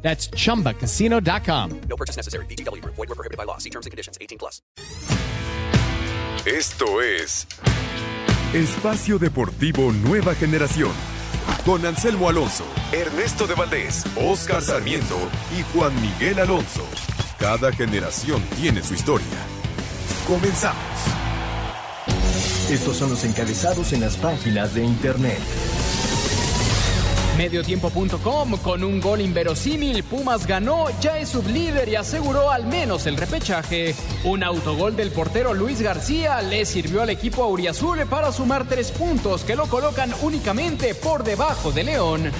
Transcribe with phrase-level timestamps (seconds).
[0.00, 1.80] That's chumbacasino.com.
[1.88, 2.46] No purchase necessary.
[2.46, 2.82] BGW.
[2.84, 3.58] Void were prohibited by law.
[3.58, 4.16] See terms and conditions.
[4.20, 4.62] 18 plus.
[6.46, 7.46] Esto es
[8.54, 10.92] Espacio Deportivo Nueva Generación.
[11.66, 15.18] Con Anselmo Alonso, Ernesto de Valdés, Oscar Sarmiento
[15.58, 16.86] y Juan Miguel Alonso.
[17.38, 19.26] Cada generación tiene su historia.
[20.26, 20.82] Comenzamos.
[22.70, 25.38] Estos son los encabezados en las páginas de internet.
[27.38, 33.16] Mediotiempo.com con un gol inverosímil, Pumas ganó, ya es sublíder y aseguró al menos el
[33.16, 33.94] repechaje.
[34.24, 39.44] Un autogol del portero Luis García le sirvió al equipo auriazul para sumar tres puntos
[39.44, 42.32] que lo colocan únicamente por debajo de León.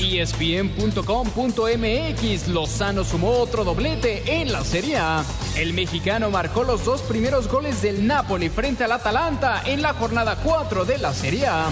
[0.00, 5.24] ESPN.com.mx Lozano sumó otro doblete en la Serie A.
[5.56, 10.36] El mexicano marcó los dos primeros goles del Napoli frente al Atalanta en la jornada
[10.42, 11.66] 4 de la Serie A.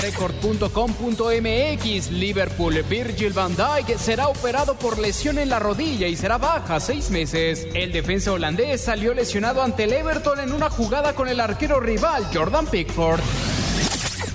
[0.00, 6.80] Record.com.mx Liverpool Virgil van Dijk será operado por lesión en la rodilla y será baja
[6.80, 7.66] seis meses.
[7.74, 12.26] El defensa holandés salió lesionado ante el Everton en una jugada con el arquero rival
[12.32, 13.20] Jordan Pickford.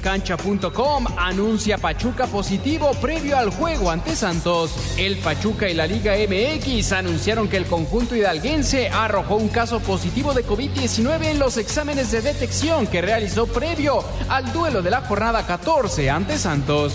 [0.05, 4.71] Cancha.com anuncia Pachuca positivo previo al juego ante Santos.
[4.99, 10.35] El Pachuca y la Liga MX anunciaron que el conjunto hidalguense arrojó un caso positivo
[10.35, 15.47] de COVID-19 en los exámenes de detección que realizó previo al duelo de la jornada
[15.47, 16.93] 14 ante Santos.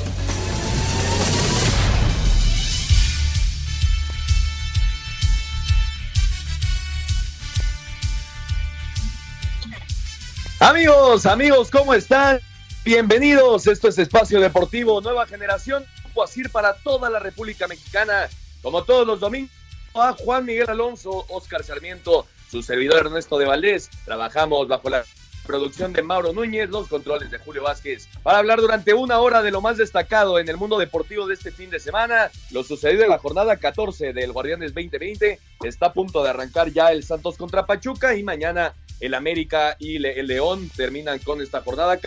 [10.61, 12.41] Amigos, amigos, ¿cómo están?
[12.83, 15.85] Bienvenidos, esto es Espacio Deportivo Nueva Generación,
[16.25, 18.29] Asir para toda la República Mexicana,
[18.63, 19.51] como todos los domingos,
[19.95, 25.05] a Juan Miguel Alonso, Oscar Sarmiento, su servidor Ernesto de Valdés, trabajamos bajo la
[25.47, 29.51] producción de Mauro Núñez, los controles de Julio Vázquez, para hablar durante una hora de
[29.51, 33.11] lo más destacado en el mundo deportivo de este fin de semana, lo sucedido en
[33.11, 37.67] la jornada 14 del Guardianes 2020, está a punto de arrancar ya el Santos contra
[37.67, 41.99] Pachuca y mañana el América y el León terminan con esta jornada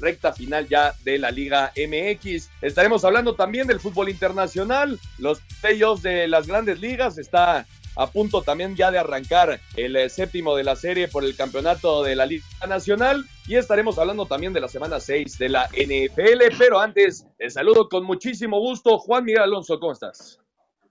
[0.00, 2.50] recta final ya de la Liga MX.
[2.62, 7.66] Estaremos hablando también del fútbol internacional, los playoffs de las grandes ligas, está
[7.96, 12.02] a punto también ya de arrancar el eh, séptimo de la serie por el campeonato
[12.02, 16.56] de la Liga Nacional y estaremos hablando también de la semana 6 de la NFL,
[16.58, 20.40] pero antes, el saludo con muchísimo gusto, Juan Miguel Alonso, ¿cómo estás?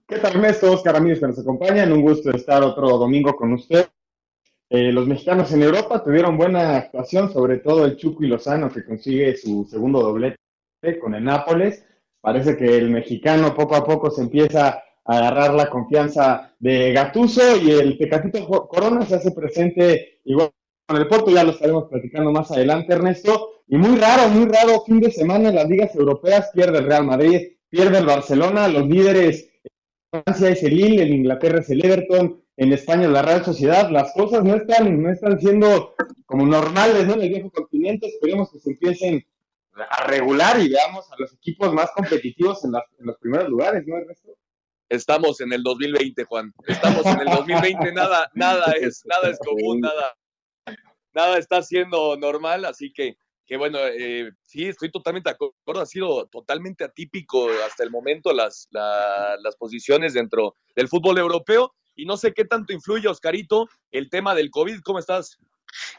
[0.06, 0.70] ¿Qué tal, Ernesto?
[0.70, 3.88] Oscar amigos que nos acompañan, un gusto estar otro domingo con usted.
[4.70, 8.84] Eh, los mexicanos en Europa tuvieron buena actuación, sobre todo el Chuco y Lozano, que
[8.84, 10.38] consigue su segundo doblete
[11.00, 11.84] con el Nápoles.
[12.20, 17.56] Parece que el mexicano poco a poco se empieza a agarrar la confianza de Gatuso
[17.56, 20.50] y el Tecatito Corona se hace presente igual
[20.86, 23.62] con el Porto, ya lo estaremos platicando más adelante, Ernesto.
[23.66, 27.04] Y muy raro, muy raro, fin de semana en las ligas europeas pierde el Real
[27.04, 29.50] Madrid, pierde el Barcelona, los líderes
[30.22, 34.12] Francia es el Lille, en Inglaterra es el Everton, en España la Real Sociedad, las
[34.12, 35.94] cosas no están, no están siendo
[36.26, 37.14] como normales ¿no?
[37.14, 39.26] en el viejo continente, esperemos que se empiecen
[39.90, 43.84] a regular y veamos a los equipos más competitivos en, las, en los primeros lugares,
[43.86, 44.36] ¿no, Ernesto?
[44.88, 46.52] Estamos en el 2020, Juan.
[46.68, 50.14] Estamos en el 2020, nada, nada es, nada es común, nada,
[51.12, 53.16] nada está siendo normal, así que,
[53.46, 58.32] que bueno, eh, sí, estoy totalmente de acuerdo, ha sido totalmente atípico hasta el momento
[58.32, 63.68] las, la, las posiciones dentro del fútbol europeo y no sé qué tanto influye, Oscarito,
[63.90, 64.80] el tema del COVID.
[64.82, 65.38] ¿Cómo estás?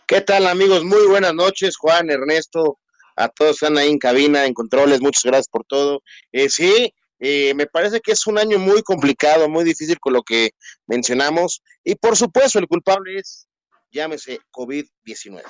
[0.07, 0.83] ¿Qué tal, amigos?
[0.83, 2.79] Muy buenas noches, Juan, Ernesto,
[3.15, 6.01] a todos están ahí en cabina, en controles, muchas gracias por todo.
[6.31, 10.23] Eh, sí, eh, me parece que es un año muy complicado, muy difícil con lo
[10.23, 10.51] que
[10.87, 13.47] mencionamos, y por supuesto, el culpable es,
[13.91, 15.43] llámese, COVID-19.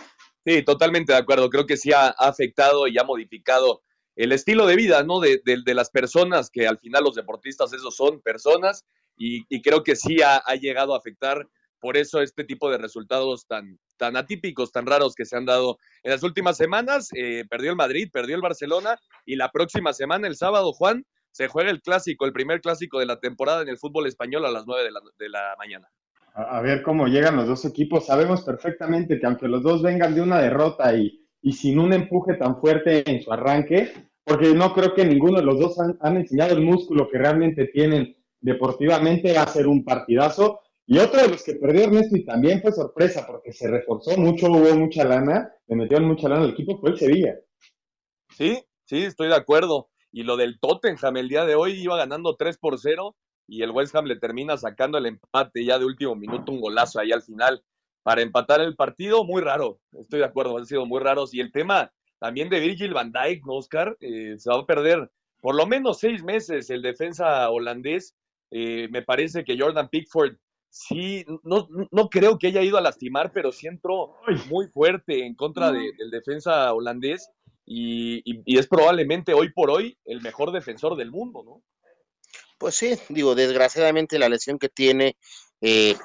[0.46, 1.50] Sí, totalmente de acuerdo.
[1.50, 3.82] Creo que sí ha, ha afectado y ha modificado
[4.16, 5.20] el estilo de vida, ¿no?
[5.20, 8.86] De, de, de, las personas, que al final los deportistas, esos son personas,
[9.18, 11.48] y, creo que sí ha, llegado a afectar
[11.80, 15.78] por eso este tipo de resultados tan, tan atípicos, tan raros que se han dado
[16.04, 17.10] en las últimas semanas.
[17.14, 21.48] Eh, perdió el Madrid, perdió el Barcelona, y la próxima semana, el sábado, Juan, se
[21.48, 24.66] juega el clásico, el primer clásico de la temporada en el fútbol español a las
[24.66, 24.90] 9
[25.20, 25.88] de la, mañana.
[26.34, 28.08] A, ver cómo llegan los dos equipos.
[28.08, 32.34] Sabemos perfectamente que aunque los dos vengan de una derrota y y sin un empuje
[32.34, 36.58] tan fuerte en su arranque, porque no creo que ninguno de los dos han enseñado
[36.58, 40.62] el músculo que realmente tienen deportivamente a hacer un partidazo.
[40.86, 44.52] Y otro de los que perdió Ernesto y también fue sorpresa porque se reforzó mucho,
[44.52, 47.40] hubo mucha lana, le metieron mucha lana al equipo, fue el Sevilla.
[48.38, 49.90] Sí, sí, estoy de acuerdo.
[50.12, 53.16] Y lo del Tottenham el día de hoy iba ganando 3 por 0
[53.48, 57.00] y el West Ham le termina sacando el empate ya de último minuto, un golazo
[57.00, 57.64] ahí al final
[58.04, 61.34] para empatar el partido, muy raro, estoy de acuerdo, han sido muy raros.
[61.34, 63.98] Y el tema también de Virgil van Dijk, ¿no, Oscar?
[64.00, 65.10] Eh, se va a perder
[65.42, 68.16] por lo menos seis meses el defensa holandés.
[68.58, 70.38] Eh, me parece que Jordan Pickford
[70.70, 74.14] sí, no, no creo que haya ido a lastimar, pero sí entró
[74.50, 77.30] muy fuerte en contra de, del defensa holandés
[77.66, 81.64] y, y, y, es probablemente hoy por hoy el mejor defensor del mundo, ¿no?
[82.58, 85.18] Pues sí, digo, desgraciadamente la lesión que tiene
[85.60, 85.96] eh,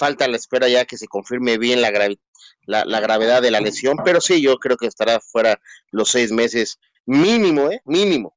[0.00, 2.18] falta la espera ya que se confirme bien la, gravi
[2.64, 5.60] la, la, gravedad de la lesión, pero sí, yo creo que estará fuera
[5.90, 7.82] los seis meses mínimo, ¿eh?
[7.84, 8.34] Mínimo.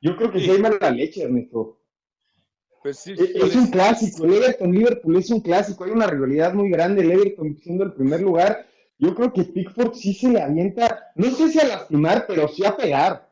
[0.00, 1.79] Yo creo que sí, hay mala leche, Ernesto.
[2.82, 6.70] Pues sí, es, es, un clásico, el Everton-Liverpool es un clásico, hay una rivalidad muy
[6.70, 8.66] grande, el Everton siendo el primer lugar.
[8.98, 12.64] Yo creo que Pickford sí se le avienta, no sé si a lastimar, pero sí
[12.64, 13.28] a pegar.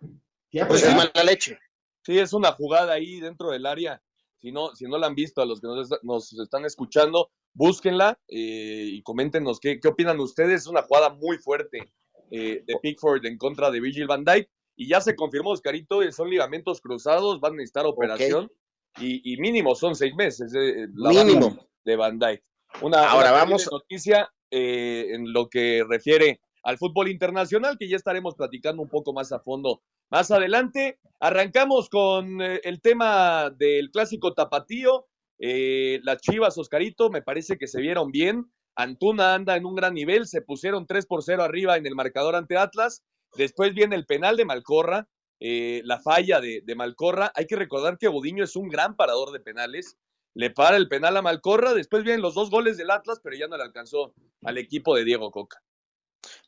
[0.50, 0.82] Sí a pegar.
[0.84, 1.58] Es mala leche.
[2.02, 4.02] Sí, es una jugada ahí dentro del área.
[4.40, 8.18] Si no, si no la han visto, a los que nos, nos están escuchando, búsquenla
[8.28, 10.62] eh, y coméntenos qué, qué, opinan ustedes.
[10.62, 11.92] Es una jugada muy fuerte
[12.30, 14.48] eh, de Pickford en contra de Virgil van Dijk.
[14.76, 18.44] Y ya se confirmó, Oscarito, son ligamentos cruzados, van a necesitar operación.
[18.44, 18.56] Okay.
[19.00, 21.56] Y, y, mínimo son seis meses eh, la mínimo.
[21.84, 22.42] de Van Dijk.
[22.82, 23.68] Una, Ahora una vamos.
[23.70, 29.12] noticia eh, en lo que refiere al fútbol internacional, que ya estaremos platicando un poco
[29.12, 30.98] más a fondo más adelante.
[31.20, 35.06] Arrancamos con eh, el tema del clásico tapatío.
[35.38, 38.50] Eh, las Chivas, Oscarito, me parece que se vieron bien.
[38.74, 42.36] Antuna anda en un gran nivel, se pusieron 3 por 0 arriba en el marcador
[42.36, 43.02] ante Atlas.
[43.36, 45.08] Después viene el penal de Malcorra,
[45.40, 47.32] eh, la falla de, Malcorra.
[47.34, 49.96] Hay que recordar que Budiño es un gran parador de penales.
[50.34, 53.48] Le para el penal a Malcorra, después vienen los dos goles del Atlas, pero ya
[53.48, 54.14] no le alcanzó
[54.44, 55.60] al equipo de Diego Coca.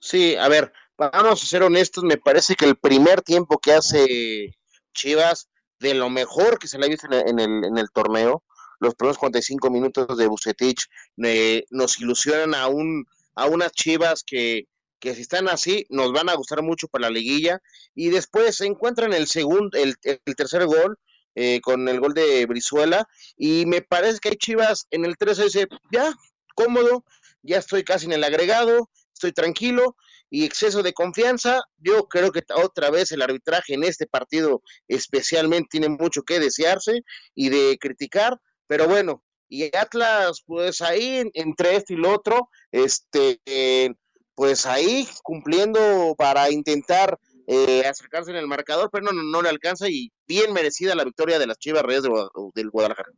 [0.01, 4.55] Sí, a ver, vamos a ser honestos, me parece que el primer tiempo que hace
[4.93, 5.49] Chivas,
[5.79, 8.45] de lo mejor que se le ha visto en el, torneo,
[8.81, 10.87] los primeros 45 minutos de Bucetich
[11.25, 14.69] eh, nos ilusionan a unas Chivas que,
[15.01, 17.61] que si están así nos van a gustar mucho para la liguilla.
[17.95, 20.99] Y después se encuentran el segundo, el, el tercer gol
[21.35, 23.09] eh, con el gol de Brizuela.
[23.37, 26.13] Y me parece que hay Chivas en el 13 dice, ya,
[26.55, 27.05] cómodo,
[27.43, 29.97] ya estoy casi en el agregado, estoy tranquilo
[30.29, 31.63] y exceso de confianza.
[31.79, 37.03] Yo creo que otra vez el arbitraje en este partido especialmente tiene mucho que desearse
[37.35, 43.41] y de criticar, pero bueno, y Atlas pues ahí entre esto y lo otro, este
[43.45, 43.91] eh,
[44.35, 49.89] pues ahí cumpliendo para intentar eh, acercarse en el marcador, pero no, no, le alcanza
[49.89, 52.11] y bien merecida la victoria de las Chivas Reyes de,
[52.55, 53.11] del Guadalajara.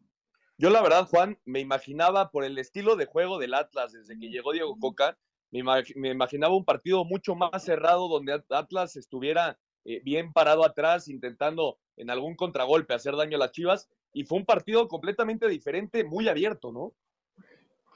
[0.58, 4.28] Yo la verdad, Juan, me imaginaba por el estilo de juego del Atlas desde que
[4.28, 5.18] llegó Diego Coca,
[5.50, 5.62] me,
[5.96, 11.78] me imaginaba un partido mucho más cerrado donde Atlas estuviera eh, bien parado atrás, intentando
[11.96, 16.28] en algún contragolpe hacer daño a las Chivas, y fue un partido completamente diferente, muy
[16.28, 16.94] abierto, ¿no?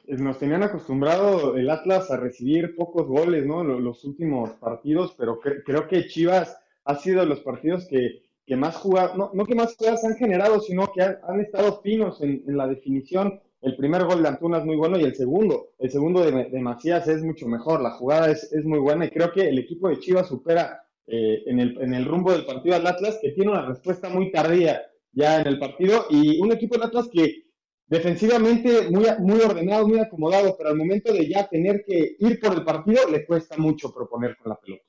[0.09, 3.65] Nos tenían acostumbrado el Atlas a recibir pocos goles, ¿no?
[3.65, 8.57] Los últimos partidos, pero cre creo que Chivas ha sido de los partidos que, que
[8.57, 12.21] más jugadas, no, no, que más jugadas han generado, sino que han, han estado finos
[12.21, 15.71] en, en la definición el primer gol de Antuna es muy bueno y el segundo,
[15.81, 17.81] el segundo de, de Macías es mucho mejor.
[17.81, 21.43] La jugada es, es, muy buena y creo que el equipo de Chivas supera eh,
[21.47, 24.83] en, el, en, el, rumbo del partido al Atlas, que tiene una respuesta muy tardía
[25.11, 27.46] ya en el partido y un equipo del Atlas que
[27.87, 32.53] defensivamente muy, muy ordenado, muy acomodado, pero al momento de ya tener que ir por
[32.53, 34.85] el partido le cuesta mucho proponer con la pelota.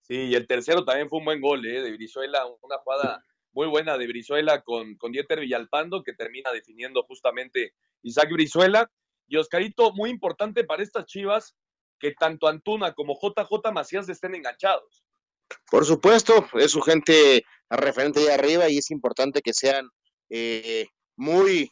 [0.00, 1.82] Sí, y el tercero también fue un buen gol ¿eh?
[1.82, 7.02] de Brizuela, una jugada muy buena de Brizuela con, con Dieter Villalpando, que termina definiendo
[7.04, 8.90] justamente Isaac Brizuela.
[9.28, 11.54] Y Oscarito, muy importante para estas chivas,
[11.98, 15.04] que tanto Antuna como JJ Macías estén enganchados.
[15.70, 19.88] Por supuesto, es su gente referente ahí arriba y es importante que sean
[20.30, 20.86] eh,
[21.16, 21.70] muy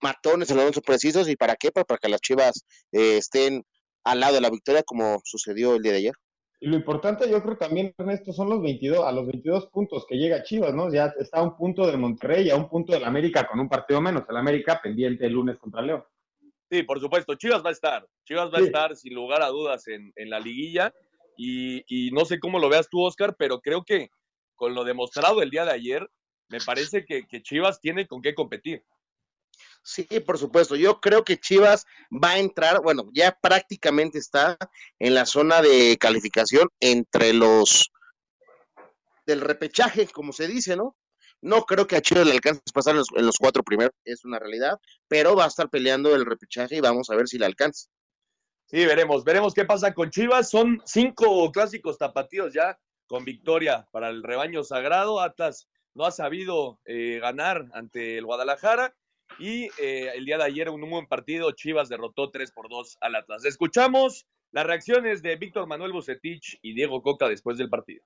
[0.00, 1.28] matones en los momentos precisos.
[1.28, 1.70] ¿Y para qué?
[1.70, 3.64] Para, para que las chivas eh, estén
[4.04, 6.14] al lado de la victoria, como sucedió el día de ayer.
[6.58, 10.16] Y lo importante yo creo también, Ernesto, son los 22, a los 22 puntos que
[10.16, 10.90] llega Chivas, ¿no?
[10.90, 14.00] Ya está a un punto de Monterrey, a un punto del América con un partido
[14.00, 14.24] menos.
[14.28, 16.02] El América pendiente el lunes contra León.
[16.70, 18.06] Sí, por supuesto, Chivas va a estar.
[18.24, 18.64] Chivas va sí.
[18.64, 20.94] a estar sin lugar a dudas en, en la liguilla.
[21.36, 24.08] Y, y, no sé cómo lo veas tú, Oscar, pero creo que
[24.54, 26.08] con lo demostrado el día de ayer,
[26.48, 28.82] me parece que, que Chivas tiene con qué competir.
[29.86, 30.74] Sí, por supuesto.
[30.74, 34.58] Yo creo que Chivas va a entrar, bueno, ya prácticamente está
[34.98, 37.92] en la zona de calificación entre los
[39.26, 40.96] del repechaje, como se dice, ¿no?
[41.40, 44.40] No creo que a Chivas le alcance a pasar en los, cuatro primeros, es una
[44.40, 44.76] realidad,
[45.06, 47.88] pero va a estar peleando el repechaje y vamos a ver si le alcanza.
[48.64, 50.50] Sí, veremos, veremos qué pasa con Chivas.
[50.50, 52.76] Son cinco clásicos tapatíos ya
[53.06, 55.20] con victoria para el rebaño sagrado.
[55.20, 58.92] Atlas no ha sabido eh, ganar ante el Guadalajara
[59.38, 61.52] y eh, el día de ayer un buen partido.
[61.52, 63.44] Chivas derrotó 3 por 2 al Atlas.
[63.44, 68.02] Escuchamos las reacciones de Víctor Manuel Bucetich y Diego Coca después del partido.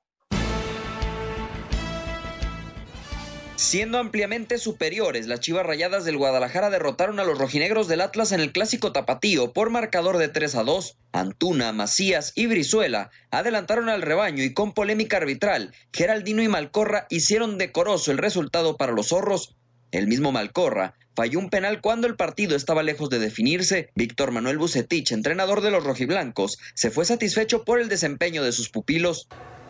[3.60, 8.40] Siendo ampliamente superiores, las Chivas Rayadas del Guadalajara derrotaron a los rojinegros del Atlas en
[8.40, 10.96] el clásico tapatío por marcador de 3 a 2.
[11.12, 17.58] Antuna, Macías y Brizuela adelantaron al rebaño y con polémica arbitral, Geraldino y Malcorra hicieron
[17.58, 19.54] decoroso el resultado para los zorros.
[19.92, 23.90] El mismo Malcorra falló un penal cuando el partido estaba lejos de definirse.
[23.94, 28.68] Víctor Manuel Bucetich, entrenador de los rojiblancos, se fue satisfecho por el desempeño de sus
[28.68, 29.28] pupilos.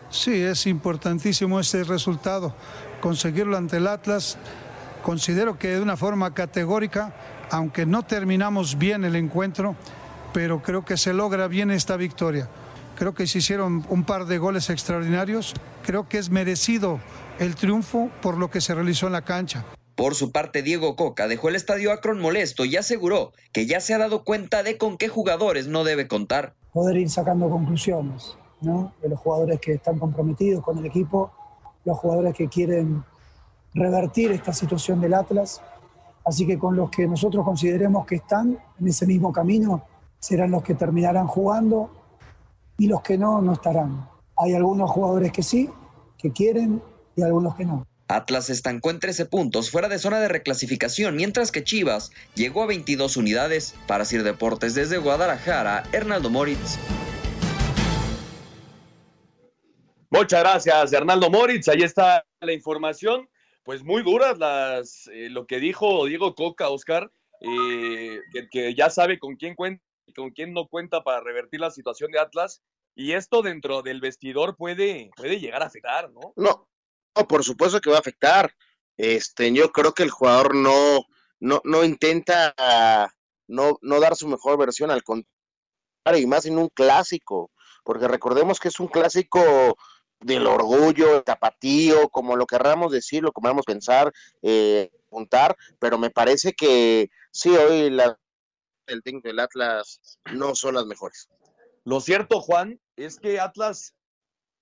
[0.09, 2.55] Sí, es importantísimo este resultado.
[2.99, 4.37] Conseguirlo ante el Atlas,
[5.01, 7.15] considero que de una forma categórica,
[7.49, 9.75] aunque no terminamos bien el encuentro,
[10.33, 12.47] pero creo que se logra bien esta victoria.
[12.95, 15.53] Creo que se hicieron un par de goles extraordinarios.
[15.83, 16.99] Creo que es merecido
[17.39, 19.65] el triunfo por lo que se realizó en la cancha.
[20.01, 23.93] Por su parte, Diego Coca dejó el estadio Akron molesto y aseguró que ya se
[23.93, 26.55] ha dado cuenta de con qué jugadores no debe contar.
[26.73, 31.31] Poder ir sacando conclusiones de los jugadores que están comprometidos con el equipo,
[31.85, 33.03] los jugadores que quieren
[33.75, 35.61] revertir esta situación del Atlas.
[36.25, 39.83] Así que con los que nosotros consideremos que están en ese mismo camino,
[40.17, 41.91] serán los que terminarán jugando
[42.75, 44.09] y los que no, no estarán.
[44.35, 45.69] Hay algunos jugadores que sí,
[46.17, 46.81] que quieren
[47.15, 47.85] y algunos que no.
[48.15, 52.67] Atlas estancó en 13 puntos fuera de zona de reclasificación, mientras que Chivas llegó a
[52.67, 53.75] 22 unidades.
[53.87, 56.77] Para Sir Deportes desde Guadalajara, Hernaldo Moritz.
[60.09, 61.69] Muchas gracias, Hernaldo Moritz.
[61.69, 63.29] Ahí está la información.
[63.63, 68.19] Pues muy duras las eh, lo que dijo Diego Coca, Oscar, eh,
[68.51, 72.11] que, ya sabe con quién cuenta y con quién no cuenta para revertir la situación
[72.11, 72.61] de Atlas.
[72.93, 76.33] Y esto dentro del vestidor puede, puede llegar a afectar, ¿no?
[76.35, 76.67] No,
[77.15, 78.53] no, por supuesto que va a afectar.
[78.97, 81.05] Este, yo creo que el jugador no,
[81.39, 82.53] no, no intenta
[83.47, 87.51] no, no dar su mejor versión al contrario, y más en un clásico,
[87.83, 89.77] porque recordemos que es un clásico
[90.19, 96.11] del orgullo, el tapatío, como lo querramos decir, lo querramos pensar, eh, juntar, pero me
[96.11, 98.17] parece que sí, hoy la,
[98.85, 99.99] el técnico del Atlas
[100.31, 101.29] no son las mejores.
[101.83, 103.95] Lo cierto, Juan, es que Atlas,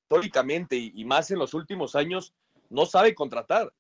[0.10, 2.34] históricamente y, más en los últimos años,
[2.70, 3.72] no sabe contratar.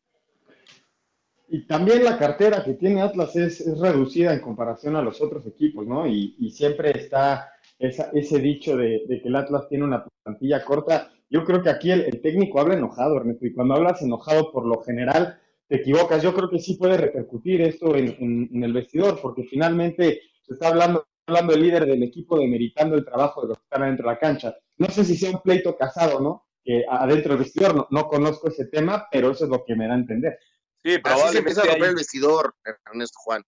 [1.47, 5.87] Y también la cartera que tiene Atlas es, reducida en comparación a los otros equipos,
[5.87, 6.07] ¿no?
[6.07, 11.45] Y, siempre está ese dicho de, de, que el Atlas tiene una plantilla corta yo
[11.45, 15.39] creo que aquí el, técnico habla enojado, Ernesto, y cuando hablas enojado por lo general
[15.67, 16.23] te equivocas.
[16.23, 21.05] Yo creo que sí puede repercutir esto en, el vestidor, porque finalmente se está hablando,
[21.29, 24.19] hablando el líder del equipo demeritando el trabajo de los que están adentro de la
[24.19, 24.55] cancha.
[24.77, 26.47] No sé si sea un pleito casado, ¿no?
[26.63, 29.93] Que adentro del vestidor, no, conozco ese tema, pero eso es lo que me da
[29.93, 30.37] a entender.
[30.83, 32.55] Sí, pero se empieza a romper el vestidor,
[32.85, 33.43] Ernesto Juan.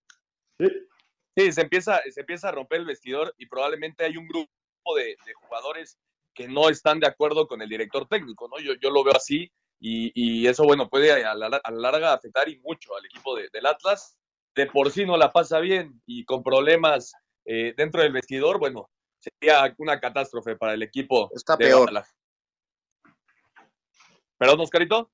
[0.59, 0.67] Sí.
[1.37, 4.49] Sí, se empieza, se empieza a romper el vestidor y probablemente hay un grupo
[4.95, 5.97] de jugadores
[6.33, 8.59] que no están de acuerdo con el director técnico, ¿no?
[8.59, 9.51] Yo, yo lo veo así
[9.83, 14.17] y, eso, bueno, puede a la, larga afectar y mucho al equipo del Atlas.
[14.53, 17.13] De por sí no la pasa bien y con problemas
[17.45, 21.29] eh, dentro del vestidor, bueno, sería una catástrofe para el equipo.
[21.33, 21.91] Está peor.
[24.37, 25.11] ¿Perdón, Oscarito?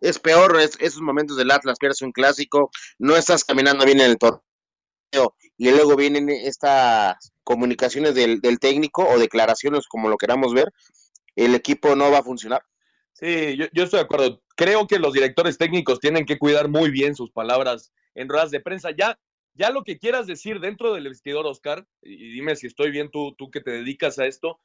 [0.00, 4.18] Es peor esos momentos del Atlas, pierdes un clásico, no estás caminando bien en el
[4.18, 4.42] torneo
[5.56, 10.72] y luego vienen estas comunicaciones del, técnico o declaraciones, como lo queramos ver,
[11.36, 12.62] el equipo no va a funcionar.
[13.12, 14.42] Sí, yo, estoy de acuerdo.
[14.56, 18.60] Creo que los directores técnicos tienen que cuidar muy bien sus palabras en ruedas de
[18.60, 18.90] prensa.
[18.90, 19.18] Ya,
[19.54, 23.34] ya lo que quieras decir dentro del vestidor, Oscar, y dime si estoy bien tú,
[23.36, 24.60] tú que te dedicas a esto,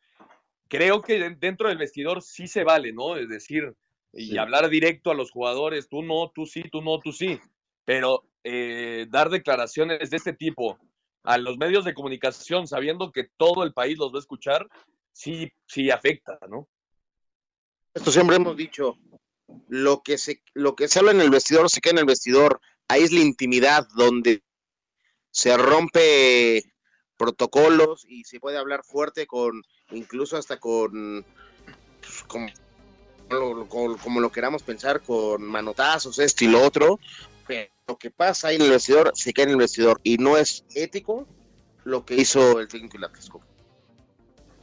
[0.67, 3.15] creo que dentro del vestidor sí se vale, ¿no?
[3.15, 3.75] Es decir,
[4.13, 7.39] y hablar directo a los jugadores, tú no, tú sí, tú no, tú sí.
[7.85, 10.79] Pero eh, dar declaraciones de este tipo
[11.23, 14.67] a los medios de comunicación sabiendo que todo el país los va a escuchar,
[15.11, 16.67] sí, sí afecta, ¿no?
[17.93, 18.97] Esto siempre hemos dicho,
[19.67, 22.61] lo que se, lo que se habla en el vestidor se queda en el vestidor,
[22.87, 24.43] ahí es la intimidad donde
[25.39, 26.63] se rompe
[27.17, 31.25] protocolos y se puede hablar fuerte con, incluso hasta con,
[32.01, 36.99] pues, como, lo queramos pensar, con manotazos, esto y lo otro,
[37.87, 40.63] lo que pasa ahí en el vestidor se queda en el vestidor y no es
[40.75, 41.25] ético
[41.83, 43.11] lo que hizo el técnico y la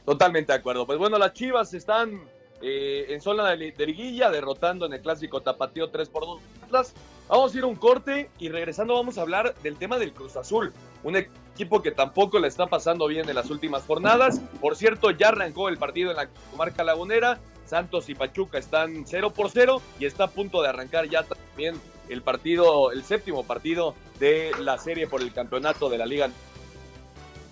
[0.05, 0.85] Totalmente de acuerdo.
[0.85, 2.21] Pues bueno, las Chivas están
[2.61, 6.93] eh, en zona de, de, derrotando en el clásico tapatío 3 por 2 Atlas.
[7.27, 10.37] Vamos a ir a un corte y regresando vamos a hablar del tema del Cruz
[10.37, 10.71] Azul,
[11.03, 14.39] un equipo que tampoco le está pasando bien en las últimas jornadas.
[14.61, 17.39] Por cierto, ya arrancó el partido en la comarca lagunera.
[17.65, 21.75] Santos y Pachuca están 0 por 0 y está a punto de arrancar ya también
[22.07, 26.29] el partido, el séptimo partido de la serie por el campeonato de la Liga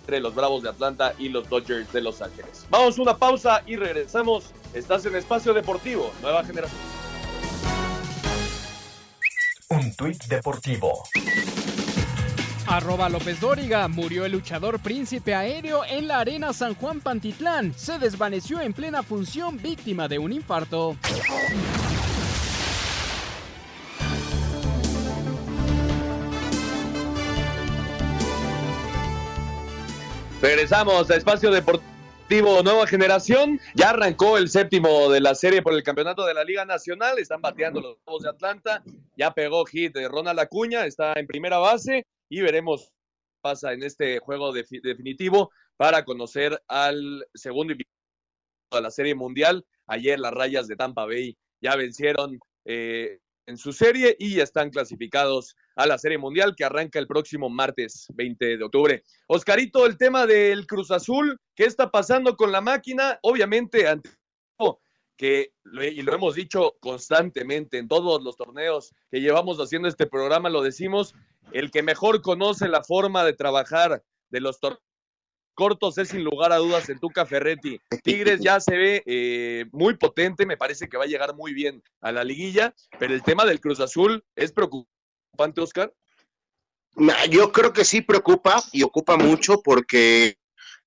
[0.00, 2.66] entre los Bravos de Atlanta y los Dodgers de Los Ángeles.
[2.70, 4.52] Vamos a una pausa y regresamos.
[4.72, 6.95] Estás en Espacio Deportivo, Nueva Generación.
[9.68, 11.02] Un tuit deportivo.
[12.68, 17.74] Arroba López Dóriga, murió el luchador príncipe aéreo en la arena San Juan Pantitlán.
[17.76, 20.96] Se desvaneció en plena función víctima de un infarto.
[30.40, 31.95] Regresamos a Espacio Deportivo
[32.30, 33.60] Nueva Generación.
[33.74, 37.18] Ya arrancó el séptimo de la serie por el campeonato de la Liga Nacional.
[37.18, 38.82] Están bateando los de Atlanta.
[39.16, 40.86] Ya pegó hit de Ronald Acuña.
[40.86, 46.60] Está en primera base y veremos qué pasa en este juego defi- definitivo para conocer
[46.66, 47.94] al segundo invitado
[48.72, 49.64] de la Serie Mundial.
[49.86, 54.70] Ayer las rayas de Tampa Bay ya vencieron eh, en su serie y ya están
[54.70, 59.04] clasificados a la Serie Mundial que arranca el próximo martes 20 de octubre.
[59.28, 63.18] Oscarito, el tema del Cruz Azul, ¿qué está pasando con la máquina?
[63.22, 64.10] Obviamente, ante
[65.16, 70.50] que, y lo hemos dicho constantemente en todos los torneos que llevamos haciendo este programa,
[70.50, 71.14] lo decimos,
[71.52, 74.85] el que mejor conoce la forma de trabajar de los torneos
[75.56, 77.80] cortos es sin lugar a dudas el Tuca Ferretti.
[78.04, 81.82] Tigres ya se ve eh, muy potente, me parece que va a llegar muy bien
[82.00, 85.92] a la liguilla, pero el tema del Cruz Azul es preocupante, Oscar.
[87.30, 90.38] Yo creo que sí preocupa y ocupa mucho porque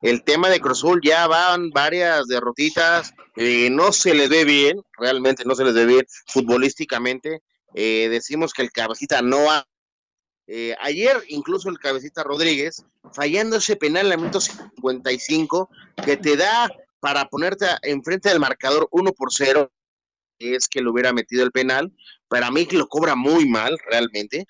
[0.02, 4.82] el tema de Cruz Azul ya van varias derrotitas, eh, no se les ve bien,
[4.98, 7.42] realmente no se les ve bien futbolísticamente.
[7.74, 9.66] Eh, decimos que el cabecita no ha.
[10.52, 15.70] Eh, ayer, incluso el cabecita Rodríguez, fallando ese penal minuto 55,
[16.04, 19.72] que te da para ponerte a- enfrente del marcador 1 por 0,
[20.40, 21.94] es que le hubiera metido el penal.
[22.28, 24.46] Para mí que lo cobra muy mal, realmente.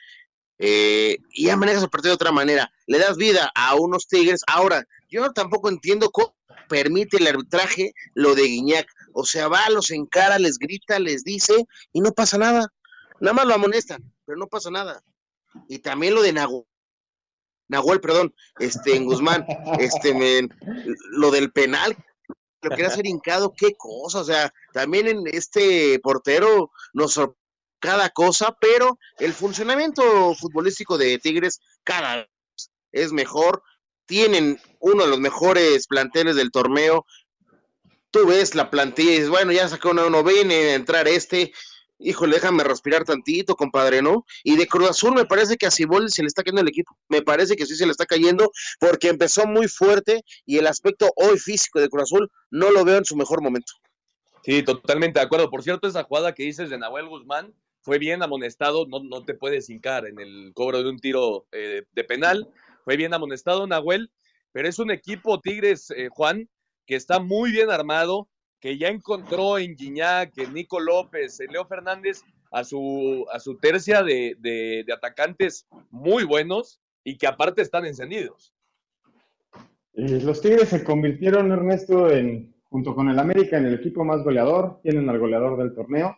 [0.57, 2.71] Eh, y ya manejas el partido de otra manera.
[2.85, 4.41] Le das vida a unos Tigres.
[4.47, 6.35] Ahora, yo tampoco entiendo cómo
[6.67, 8.87] permite el arbitraje lo de Guiñac.
[9.13, 12.67] O sea, va, los encara, les grita, les dice y no pasa nada.
[13.19, 15.01] Nada más lo amonestan, pero no pasa nada.
[15.67, 19.45] Y también lo de Nahuel, perdón, este, en Guzmán,
[19.79, 20.49] este, men,
[21.11, 21.95] lo del penal,
[22.61, 27.39] lo quería hacer hincado, qué cosa, o sea, también en este portero nos sorprendió
[27.79, 32.27] cada cosa, pero el funcionamiento futbolístico de Tigres cada vez
[32.91, 33.63] es mejor.
[34.05, 37.05] Tienen uno de los mejores planteles del torneo.
[38.11, 41.53] Tú ves la plantilla y dices, bueno, ya sacó uno, uno viene a entrar este.
[42.01, 44.25] Híjole, déjame respirar tantito, compadre, ¿no?
[44.43, 46.97] Y de Cruz Azul me parece que a Ciboldi se le está cayendo el equipo.
[47.09, 51.11] Me parece que sí se le está cayendo porque empezó muy fuerte y el aspecto
[51.17, 53.73] hoy físico de Cruz Azul no lo veo en su mejor momento.
[54.43, 55.49] Sí, totalmente de acuerdo.
[55.49, 59.33] Por cierto, esa jugada que dices de Nahuel Guzmán fue bien amonestado, no, no te
[59.33, 62.47] puedes hincar en el cobro de un tiro eh, de penal.
[62.85, 64.09] Fue bien amonestado Nahuel,
[64.53, 66.49] pero es un equipo Tigres, eh, Juan,
[66.85, 68.29] que está muy bien armado,
[68.59, 73.57] que ya encontró en Guiñac, en Nico López, en Leo Fernández, a su, a su
[73.57, 78.53] tercia de, de- atacantes muy buenos y que aparte están encendidos.
[79.93, 84.23] Eh, los Tigres se convirtieron, Ernesto, en, junto con el América, en el equipo más
[84.23, 84.79] goleador.
[84.81, 86.17] Tienen al goleador del torneo,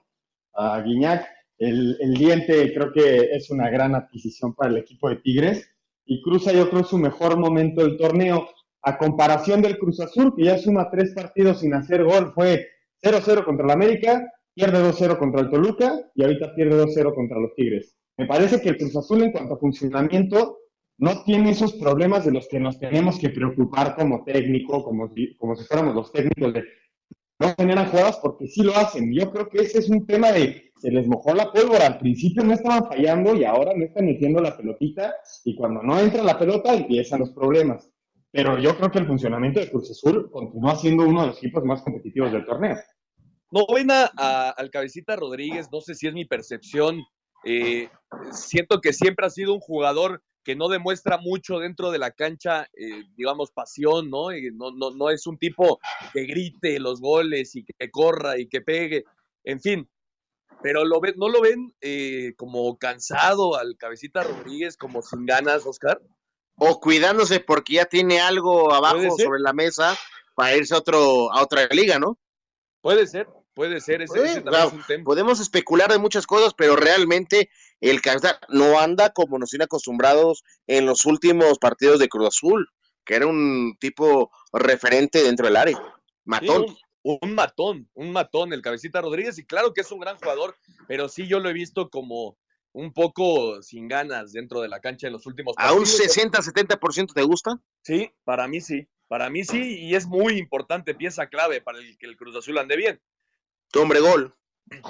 [0.53, 1.27] a Guiñac.
[1.57, 5.69] El, el diente creo que es una gran adquisición para el equipo de Tigres
[6.05, 8.49] y cruza, yo creo, su mejor momento del torneo.
[8.83, 12.67] A comparación del Cruz Azul, que ya suma tres partidos sin hacer gol, fue
[13.03, 17.53] 0-0 contra el América, pierde 2-0 contra el Toluca y ahorita pierde 2-0 contra los
[17.55, 17.95] Tigres.
[18.17, 20.57] Me parece que el Cruz Azul en cuanto a funcionamiento
[20.97, 25.35] no tiene esos problemas de los que nos tenemos que preocupar como técnico, como si,
[25.37, 26.63] como si fuéramos los técnicos de
[27.39, 29.11] no generan jugadas porque sí lo hacen.
[29.11, 31.87] Yo creo que ese es un tema de se les mojó la pólvora.
[31.87, 35.99] Al principio no estaban fallando y ahora no están metiendo la pelotita y cuando no
[35.99, 37.89] entra la pelota empiezan los problemas.
[38.31, 41.63] Pero yo creo que el funcionamiento de Cruz Azul continúa siendo uno de los equipos
[41.65, 42.77] más competitivos del torneo.
[43.51, 47.03] No ven a, al cabecita Rodríguez, no sé si es mi percepción.
[47.43, 47.89] eh,
[48.31, 52.67] siento que siempre ha sido un jugador que no demuestra mucho dentro de la cancha,
[52.73, 54.27] eh, digamos, pasión, ¿no?
[54.53, 55.79] No, no, no es un tipo
[56.13, 59.03] que grite los goles y que corra y que pegue,
[59.43, 59.89] en fin.
[60.63, 65.65] Pero lo ven, ¿no lo ven eh, como cansado al cabecita Rodríguez, como sin ganas,
[65.65, 66.01] Oscar?
[66.63, 69.97] O cuidándose porque ya tiene algo Puede abajo sobre la mesa
[70.35, 72.19] para irse a, otro, a otra liga, ¿no?
[72.81, 75.03] Puede ser, Puede ser, ese, claro, es un tema.
[75.03, 80.43] podemos especular de muchas cosas, pero realmente el Cabeza no anda como nos tiene acostumbrados
[80.67, 82.69] en los últimos partidos de Cruz Azul,
[83.05, 85.81] que era un tipo referente dentro del área.
[86.25, 86.67] Matón.
[86.67, 90.17] Sí, un, un matón, un matón, el Cabecita Rodríguez, y claro que es un gran
[90.17, 90.55] jugador,
[90.87, 92.37] pero sí yo lo he visto como
[92.73, 96.17] un poco sin ganas dentro de la cancha en los últimos ¿A un partidos.
[96.17, 97.59] 60-70% te gusta?
[97.81, 101.97] Sí, para mí sí, para mí sí, y es muy importante, pieza clave para el
[101.97, 103.01] que el Cruz Azul ande bien.
[103.71, 104.33] Tu hombre gol.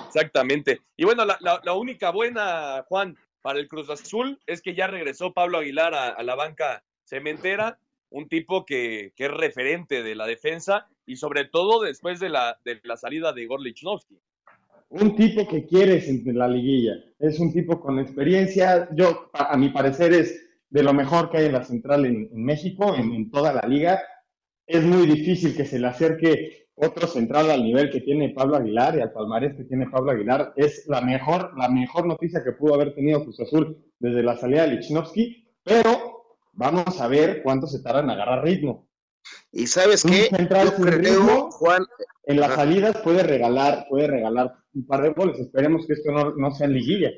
[0.08, 0.82] Exactamente.
[0.96, 4.88] Y bueno, la, la- la única buena, Juan, para el Cruz Azul es que ya
[4.88, 10.16] regresó Pablo Aguilar a, a la banca cementera, un tipo que, que es referente de
[10.16, 14.20] la defensa y sobre todo después de la, de la salida de Igor Lichnowsky.
[14.92, 16.94] Un tipo que quieres en la liguilla.
[17.18, 18.90] Es un tipo con experiencia.
[18.94, 20.38] Yo, a, mi parecer, es
[20.70, 24.02] de lo mejor que hay en la central en, México, en, en toda la liga.
[24.68, 28.98] Es muy difícil que se le acerque otro central al nivel que tiene Pablo Aguilar
[28.98, 30.54] y al palmarés que tiene Pablo Aguilar.
[30.58, 34.64] Es la mejor, la mejor noticia que pudo haber tenido Cruz Azul desde la salida
[34.64, 36.24] de Lichnowsky, pero
[36.54, 38.90] vamos a ver cuánto se tarda en agarrar ritmo.
[39.52, 41.86] Y sabes qué, central yo sin creo, ritmo, Juan,
[42.24, 45.40] en las salidas puede regalar, puede regalar un par de goles.
[45.40, 47.10] Esperemos que esto no, no sea en liguilla.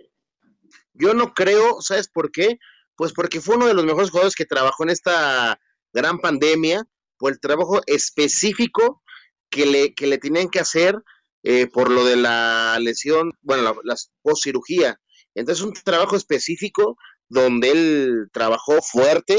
[0.94, 2.58] yo no creo, ¿sabes por qué?
[2.96, 5.60] Pues porque fue uno de los mejores jugadores que trabajó en esta
[5.94, 6.84] gran pandemia,
[7.18, 9.02] por el trabajo específico
[9.50, 10.98] que le, que le tenían que hacer
[11.44, 15.00] eh, por lo de la lesión, bueno, la, la post-cirugía.
[15.36, 16.98] Entonces, un trabajo específico
[17.30, 19.38] donde él trabajó fuerte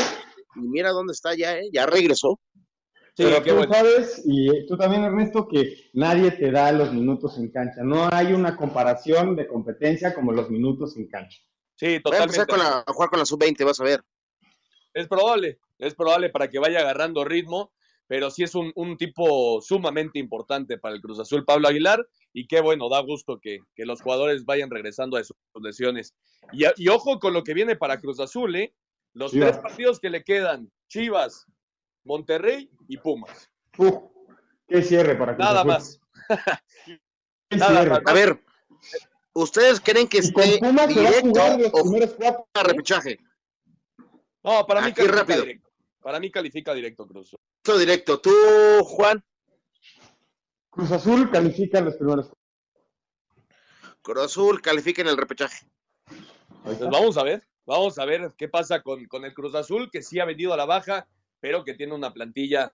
[0.57, 1.69] y mira dónde está ya, ¿eh?
[1.73, 2.41] ya regresó.
[3.17, 3.73] Pero qué tú bueno.
[3.73, 7.83] sabes, y tú también, Ernesto, que nadie te da los minutos en cancha.
[7.85, 11.39] No hay una comparación de competencia como los minutos en cancha.
[11.77, 12.47] Sí, Voy a empezar totalmente.
[12.47, 14.01] con la, a jugar con la sub-20, vas a ver.
[14.93, 17.73] Es probable, es probable para que vaya agarrando ritmo,
[18.09, 22.47] pero sí es un, un tipo sumamente importante para el Cruz Azul, Pablo Aguilar, y
[22.49, 26.15] qué bueno, da gusto que, que los jugadores vayan regresando a sus lesiones.
[26.53, 28.75] Y, a- y ojo con lo que viene para Cruz Azul, ¿eh?
[29.15, 29.53] Los Chivas.
[29.53, 31.47] tres partidos que le quedan, Chivas,
[32.05, 33.51] Monterrey y Pumas.
[33.79, 33.95] Uf,
[34.69, 35.69] qué cierre para Cruz Nada Azul.
[35.73, 36.01] más.
[37.49, 37.91] Qué nada cierre.
[37.91, 38.03] más.
[38.07, 38.45] A ver,
[39.35, 42.47] ¿ustedes creen que esté Pumas directo jugar los o primeros cuatro.
[42.55, 43.19] a repechaje?
[44.43, 45.43] No, para mí Aquí califica rápido.
[45.43, 45.71] directo.
[46.01, 47.35] Para mí califica directo Cruz.
[47.63, 48.21] Esto directo.
[48.21, 48.31] ¿Tú,
[48.85, 49.25] Juan?
[50.71, 52.43] Cruz Azul califica los primeros cuatro.
[54.03, 55.67] Cruz Azul califica en el repechaje.
[56.65, 60.03] Pues vamos a ver, vamos a ver qué pasa con, con el Cruz Azul, que
[60.03, 61.07] sí ha venido a la baja,
[61.41, 62.73] pero que tiene una plantilla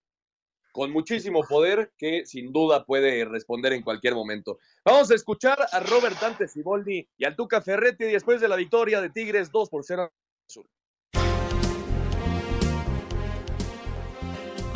[0.73, 4.59] con muchísimo poder que sin duda puede responder en cualquier momento.
[4.85, 9.01] Vamos a escuchar a Robert Dante Siboldi y al Tuca Ferretti después de la victoria
[9.01, 10.13] de Tigres 2 por 0
[10.49, 10.69] Azul.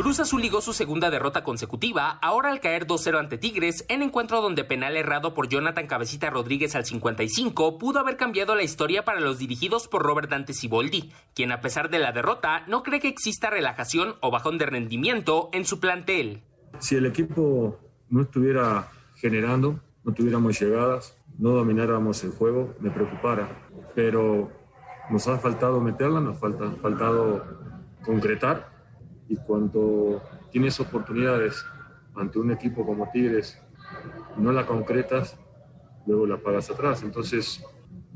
[0.05, 4.43] Cruz Azul ligó su segunda derrota consecutiva, ahora al caer 2-0 ante Tigres, en encuentro
[4.43, 9.21] donde penal errado por Jonathan Cabecita Rodríguez al 55 pudo haber cambiado la historia para
[9.21, 13.09] los dirigidos por Robert Dante Siboldi, quien a pesar de la derrota no cree que
[13.09, 16.43] exista relajación o bajón de rendimiento en su plantel.
[16.81, 23.49] Si el equipo no estuviera generando, no tuviéramos llegadas, no domináramos el juego, me preocupara.
[23.95, 24.53] Pero
[25.09, 27.43] nos ha faltado meterla, nos falta, faltado
[28.05, 28.74] concretar.
[29.29, 31.65] Y cuando tienes oportunidades
[32.15, 33.59] ante un equipo como Tigres,
[34.37, 35.39] no la concretas,
[36.07, 37.03] luego la pagas atrás.
[37.03, 37.65] Entonces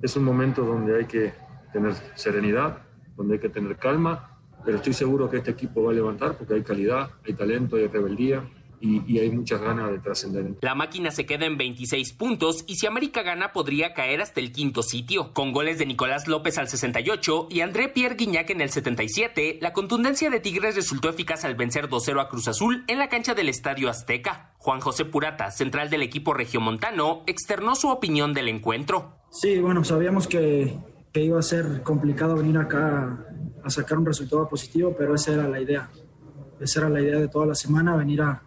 [0.03, 1.33] es un momento donde hay que
[1.73, 2.79] tener serenidad,
[3.17, 6.55] donde hay que tener calma, pero estoy seguro que este equipo va a levantar porque
[6.55, 8.43] hay calidad, hay talento, hay rebeldía
[8.81, 10.55] y, y hay muchas ganas de trascender.
[10.61, 14.53] La máquina se queda en 26 puntos y si América gana podría caer hasta el
[14.53, 15.33] quinto sitio.
[15.33, 19.73] Con goles de Nicolás López al 68 y André Pierre Guignac en el 77, la
[19.73, 23.49] contundencia de Tigres resultó eficaz al vencer 2-0 a Cruz Azul en la cancha del
[23.49, 24.55] Estadio Azteca.
[24.59, 29.15] Juan José Purata, central del equipo regiomontano, externó su opinión del encuentro.
[29.31, 30.75] Sí, bueno, sabíamos que,
[31.13, 33.27] que iba a ser complicado venir acá
[33.63, 35.89] a sacar un resultado positivo, pero esa era la idea.
[36.61, 38.43] Esa era la idea de toda la semana, venir a,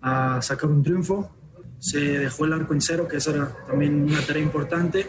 [0.00, 1.30] a sacar un triunfo.
[1.78, 5.06] Se dejó el arco en cero, que esa era también una tarea importante.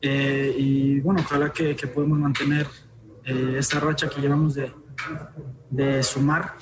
[0.00, 2.66] Eh, y bueno, ojalá que, que podamos mantener
[3.24, 4.72] eh, esta racha que llevamos de,
[5.70, 6.54] de sumar,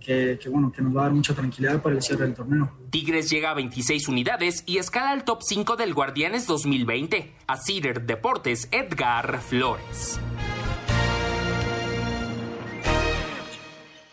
[0.00, 2.72] que, que, bueno, que nos va a dar mucha tranquilidad para el cierre del torneo.
[2.90, 7.34] Tigres llega a 26 unidades y escala al top 5 del Guardianes 2020.
[7.46, 10.20] A Cider Deportes, Edgar Flores.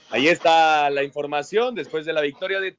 [0.10, 2.78] Ahí está la información después de la victoria de...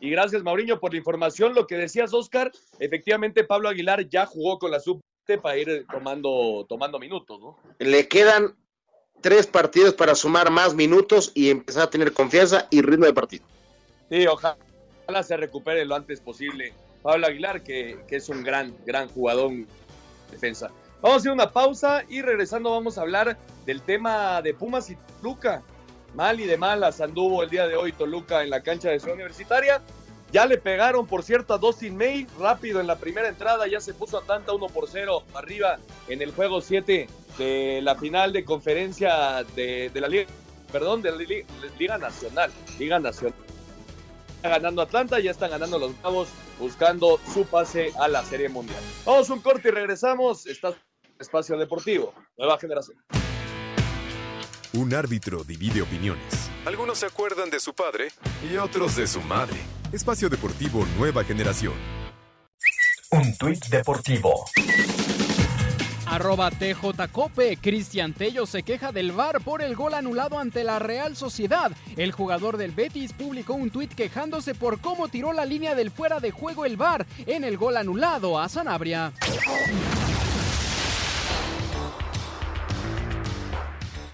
[0.00, 1.54] Y gracias, Mauriño, por la información.
[1.54, 5.00] Lo que decías, Oscar, efectivamente Pablo Aguilar ya jugó con la sub
[5.42, 7.58] para ir tomando, tomando minutos, ¿no?
[7.78, 8.56] Le quedan
[9.20, 13.44] tres partidos para sumar más minutos y empezar a tener confianza y ritmo de partido.
[14.10, 14.56] Sí, ojalá.
[15.22, 16.72] se recupere lo antes posible.
[17.02, 19.68] Pablo Aguilar, que, que es un gran, gran jugador en
[20.30, 20.70] defensa.
[21.00, 23.36] Vamos a hacer una pausa y regresando vamos a hablar
[23.66, 25.62] del tema de Pumas y Toluca.
[26.18, 29.08] Mal y de malas anduvo el día de hoy Toluca en la cancha de su
[29.08, 29.80] universitaria.
[30.32, 33.68] Ya le pegaron, por cierto, a Dustin May rápido en la primera entrada.
[33.68, 35.78] Ya se puso Atlanta 1 por 0 arriba
[36.08, 37.06] en el juego 7
[37.38, 40.26] de la final de conferencia de, la Liga,
[40.72, 41.46] perdón, de la Liga,
[41.78, 42.50] Liga Nacional.
[42.80, 43.38] Liga Nacional.
[44.34, 48.82] Está ganando Atlanta, ya están ganando los Bravos buscando su pase a la Serie Mundial.
[49.06, 50.48] Vamos un corte y regresamos.
[50.48, 50.74] Está
[51.20, 52.98] Espacio Deportivo, nueva generación.
[54.74, 56.50] Un árbitro divide opiniones.
[56.66, 58.08] Algunos se acuerdan de su padre
[58.50, 59.56] y otros de su madre.
[59.92, 61.72] Espacio Deportivo Nueva Generación.
[63.10, 64.44] Un tuit deportivo.
[66.04, 67.56] Arroba TJCope.
[67.56, 71.72] Cristian Tello se queja del VAR por el gol anulado ante la Real Sociedad.
[71.96, 76.20] El jugador del Betis publicó un tuit quejándose por cómo tiró la línea del fuera
[76.20, 79.14] de juego el VAR en el gol anulado a Sanabria.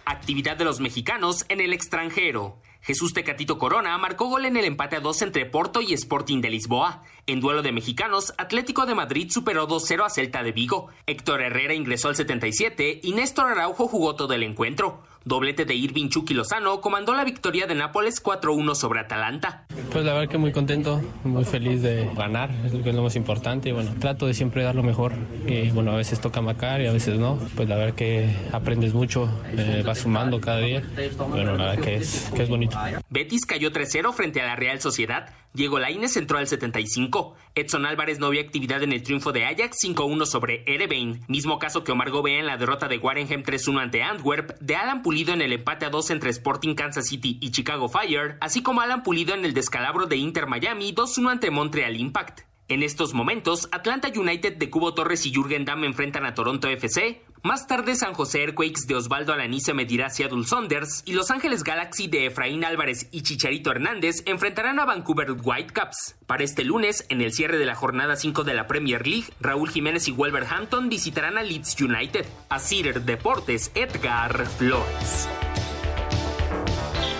[0.07, 2.61] Actividad de los mexicanos en el extranjero.
[2.83, 6.51] Jesús Tecatito Corona marcó gol en el empate a 2 entre Porto y Sporting de
[6.51, 7.03] Lisboa.
[7.27, 10.89] En duelo de mexicanos, Atlético de Madrid superó 2-0 a Celta de Vigo.
[11.07, 15.03] Héctor Herrera ingresó al 77 y Néstor Araujo jugó todo el encuentro.
[15.25, 19.65] Doblete de Irving Chucky Lozano comandó la victoria de Nápoles 4-1 sobre Atalanta.
[19.91, 23.03] Pues la verdad que muy contento, muy feliz de ganar, es lo que es lo
[23.03, 23.71] más importante.
[23.71, 25.13] Y bueno, trato de siempre dar lo mejor.
[25.47, 27.39] Y bueno, a veces toca marcar y a veces no.
[27.57, 30.83] Pues la verdad que aprendes mucho, eh, vas sumando cada día.
[31.31, 32.77] Bueno, la verdad que es, que es bonito.
[33.09, 35.31] Betis cayó 3-0 frente a la Real Sociedad.
[35.55, 37.37] Diego Lainez entró al 75.
[37.55, 41.21] Edson Álvarez no vio actividad en el triunfo de Ajax 5-1 sobre Erebein.
[41.29, 45.03] Mismo caso que Omar Gobea en la derrota de Warenheim 3-1 ante Antwerp, de Alan
[45.03, 48.81] Pulido en el empate a 2 entre Sporting Kansas City y Chicago Fire, así como
[48.81, 52.41] Alan Pulido en el descalabro de Inter Miami 2-1 ante Montreal Impact.
[52.67, 57.23] En estos momentos, Atlanta United de Cubo Torres y Jürgen Damm enfrentan a Toronto FC.
[57.45, 61.63] Más tarde, San José Earthquakes de Osvaldo Alanice medirá a Seattle Saunders y Los Ángeles
[61.63, 66.17] Galaxy de Efraín Álvarez y Chicharito Hernández enfrentarán a Vancouver Whitecaps.
[66.27, 69.69] Para este lunes, en el cierre de la jornada 5 de la Premier League, Raúl
[69.69, 72.25] Jiménez y Wolverhampton visitarán a Leeds United.
[72.49, 75.29] A Cider Deportes, Edgar Flores.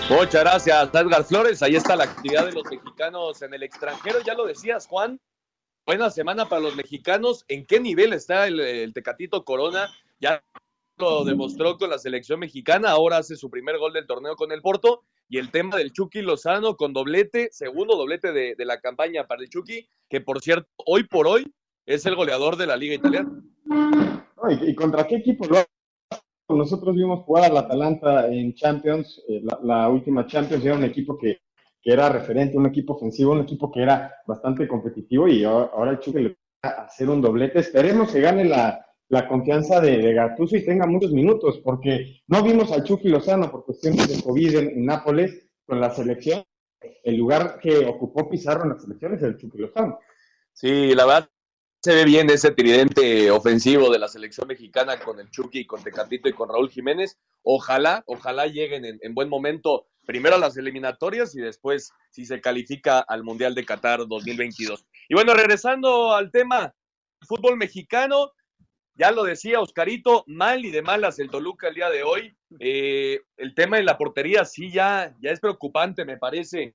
[0.09, 1.63] Muchas gracias, Edgar Flores.
[1.63, 4.21] Ahí está la actividad de los mexicanos en el extranjero.
[4.23, 5.21] Ya lo decías, Juan.
[5.85, 7.45] Buena semana para los mexicanos.
[7.47, 9.91] ¿En qué nivel está el Tecatito Corona?
[10.25, 10.43] Ya
[10.97, 12.93] lo demostró con la selección mexicana.
[12.93, 15.03] Ahora hace su primer gol del torneo con el Porto.
[15.29, 19.51] Y el tema del Chucky Lozano con doblete, segundo doblete de, la campaña para el
[19.51, 21.53] Chucky, que por cierto, hoy por hoy
[21.85, 23.43] es el goleador de la Liga Italiana.
[24.63, 25.59] ¿y, contra qué equipo lo
[26.49, 31.41] nosotros vimos jugar al Atalanta en Champions, eh, la, última Champions, era un equipo que,
[31.83, 35.91] que, era referente, un equipo ofensivo, un equipo que era bastante competitivo y ahora, ahora
[35.93, 37.59] el Chucky le va a hacer un doblete.
[37.59, 38.85] Esperemos que gane la,
[39.15, 43.49] la confianza de, de, Gattuso y tenga muchos minutos, porque no vimos al Chucky Lozano
[43.49, 46.45] por cuestiones de COVID en, Nápoles con la selección.
[47.05, 50.01] El lugar que ocupó Pizarro en la selección es el Chucky Lozano.
[50.53, 51.31] Sí, la verdad
[51.81, 56.29] se ve bien ese tridente ofensivo de la selección mexicana con el Chucky, con Tecatito
[56.29, 57.17] y con Raúl Jiménez.
[57.43, 62.41] Ojalá, ojalá lleguen en, en, buen momento primero a las eliminatorias y después si se
[62.41, 64.85] califica al Mundial de Qatar 2022.
[65.09, 66.75] Y bueno, regresando al tema
[67.25, 68.33] fútbol mexicano,
[68.95, 72.35] ya lo decía Oscarito, mal y de malas el Toluca el día de hoy.
[72.61, 76.75] Eh, el tema de la portería sí ya, ya es preocupante, me parece,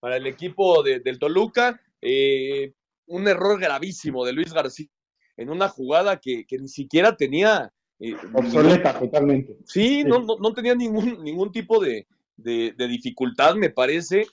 [0.00, 1.80] para el equipo de, del Toluca.
[2.00, 2.72] Eh,
[3.06, 4.88] un error gravísimo de Luis García
[5.36, 7.72] en una jugada que, que ni siquiera tenía.
[8.00, 9.56] Eh, Obsoleta ningún, totalmente.
[9.64, 10.04] Sí, sí.
[10.04, 12.06] No, no, no, tenía ningún, ningún tipo de,
[12.36, 14.26] de, de, dificultad, me parece.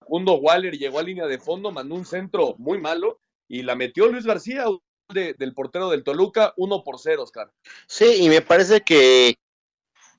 [0.00, 4.08] Segundo Waller llegó a línea de fondo, mandó un centro muy malo y la metió
[4.08, 4.64] Luis García
[5.12, 7.52] de, del portero del Toluca, 1 por 0, Oscar.
[7.86, 9.36] Sí, y me parece que,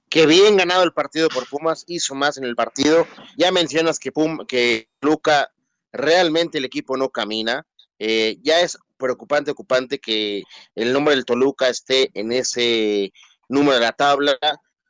[0.09, 3.07] que bien ganado el partido por Pumas, hizo más en el partido.
[3.37, 5.51] Ya mencionas que, Pum, que Luca
[5.91, 7.65] realmente el equipo no camina.
[7.97, 10.43] Eh, ya es preocupante, ocupante que
[10.75, 13.11] el nombre del Toluca esté en ese
[13.47, 14.37] número de la tabla.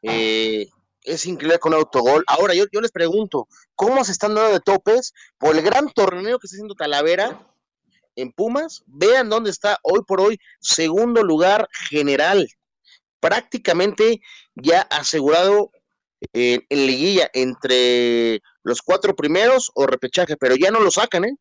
[0.02, 0.68] Eh,
[1.04, 2.24] es increíble con autogol.
[2.28, 6.40] Ahora, yo, yo les pregunto, ¿cómo se están dando de topes por el gran torneo
[6.40, 7.55] que está haciendo Talavera
[8.16, 8.84] en Pumas?
[8.88, 12.48] Vean dónde está hoy por hoy, segundo lugar general.
[13.20, 14.22] Prácticamente
[14.56, 15.72] ya asegurado
[16.34, 21.38] en, en liguilla entre los cuatro primeros o repechaje, pero ya no lo sacan, ¿eh?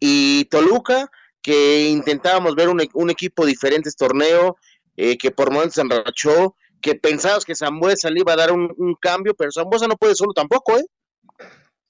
[0.00, 1.10] Y Toluca,
[1.42, 4.56] que intentábamos ver un, un equipo diferente este torneo,
[4.96, 8.72] eh, que por momentos se enrachó, que pensabas que Zambuesa le iba a dar un,
[8.76, 10.84] un, cambio, pero Zambuesa no puede solo tampoco, ¿eh?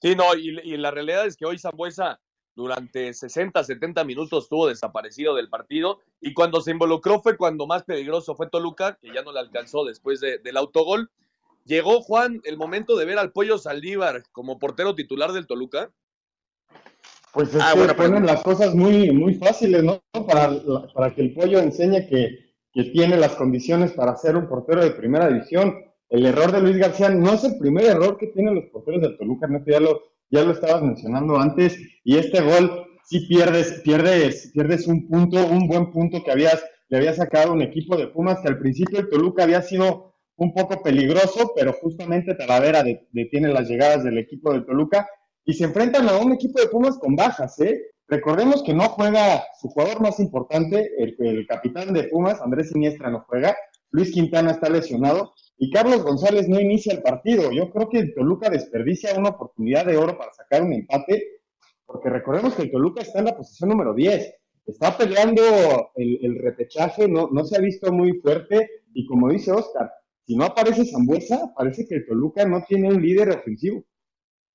[0.01, 2.19] Sí, no, y, y la realidad es que hoy Zambuesa
[2.59, 7.83] durante 60, 70 minutos estuvo desaparecido del partido y cuando se involucró fue cuando más
[7.83, 11.09] peligroso fue Toluca, que ya no le alcanzó después de- del autogol.
[11.63, 15.89] Llegó Juan el momento de ver al Pollo Saldívar como portero titular del Toluca.
[17.33, 20.01] Pues es Ah, que bueno, pero- ponen las cosas muy, muy fáciles, ¿no?
[20.27, 20.51] Para,
[20.93, 24.91] para que el pollo enseñe que, que tiene las condiciones para ser un portero de
[24.91, 25.75] primera división.
[26.09, 29.17] El error de Luis García no es el primer error que tienen los porteros del
[29.17, 29.63] Toluca, ¿no?
[29.65, 35.07] ya lo, ya lo estabas mencionando antes, y este gol sí pierdes, pierdes, pierdes un
[35.07, 38.59] punto, un buen punto que habías, le había sacado un equipo de Pumas que al
[38.59, 44.03] principio el Toluca había sido un poco peligroso, pero justamente Talavera de- detiene las llegadas
[44.03, 45.07] del equipo del Toluca
[45.45, 47.81] y se enfrentan a un equipo de Pumas con bajas, ¿eh?
[48.07, 53.09] Recordemos que no juega su jugador más importante, el, el capitán de Pumas, Andrés Siniestra,
[53.11, 53.55] no juega,
[53.91, 57.51] Luis Quintana está lesionado y Carlos González no inicia el partido.
[57.51, 61.41] Yo creo que el Toluca desperdicia una oportunidad de oro para sacar un empate,
[61.85, 64.35] porque recordemos que el Toluca está en la posición número 10.
[64.65, 65.41] Está peleando
[65.95, 69.91] el, repechaje, no, no se ha visto muy fuerte y como dice Oscar,
[70.25, 73.83] si no aparece Zambuesa, parece que el Toluca no tiene un líder ofensivo.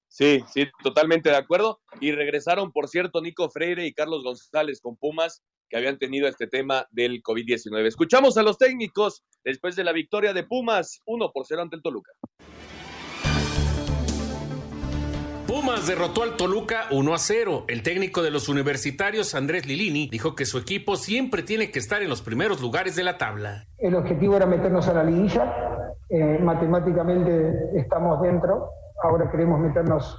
[0.09, 1.81] Sí, sí, totalmente de acuerdo.
[2.01, 6.47] Y regresaron, por cierto, Nico Freire y Carlos González con Pumas, que habían tenido este
[6.47, 7.87] tema del COVID-19.
[7.87, 11.83] Escuchamos a los técnicos después de la victoria de Pumas, 1 por 0 ante el
[11.83, 12.13] Toluca.
[15.47, 17.65] Pumas derrotó al Toluca 1 a 0.
[17.69, 22.03] El técnico de los universitarios, Andrés Lilini, dijo que su equipo siempre tiene que estar
[22.03, 23.67] en los primeros lugares de la tabla.
[23.79, 25.55] El objetivo era meternos a la liguilla.
[26.11, 28.69] Eh, matemáticamente estamos dentro.
[29.03, 30.17] Ahora queremos meternos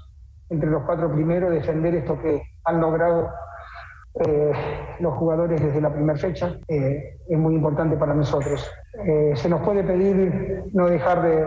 [0.50, 3.30] entre los cuatro primeros, defender esto que han logrado
[4.20, 4.52] eh,
[5.00, 6.58] los jugadores desde la primera fecha.
[6.68, 8.70] Eh, es muy importante para nosotros.
[9.06, 11.46] Eh, se nos puede pedir no dejar de,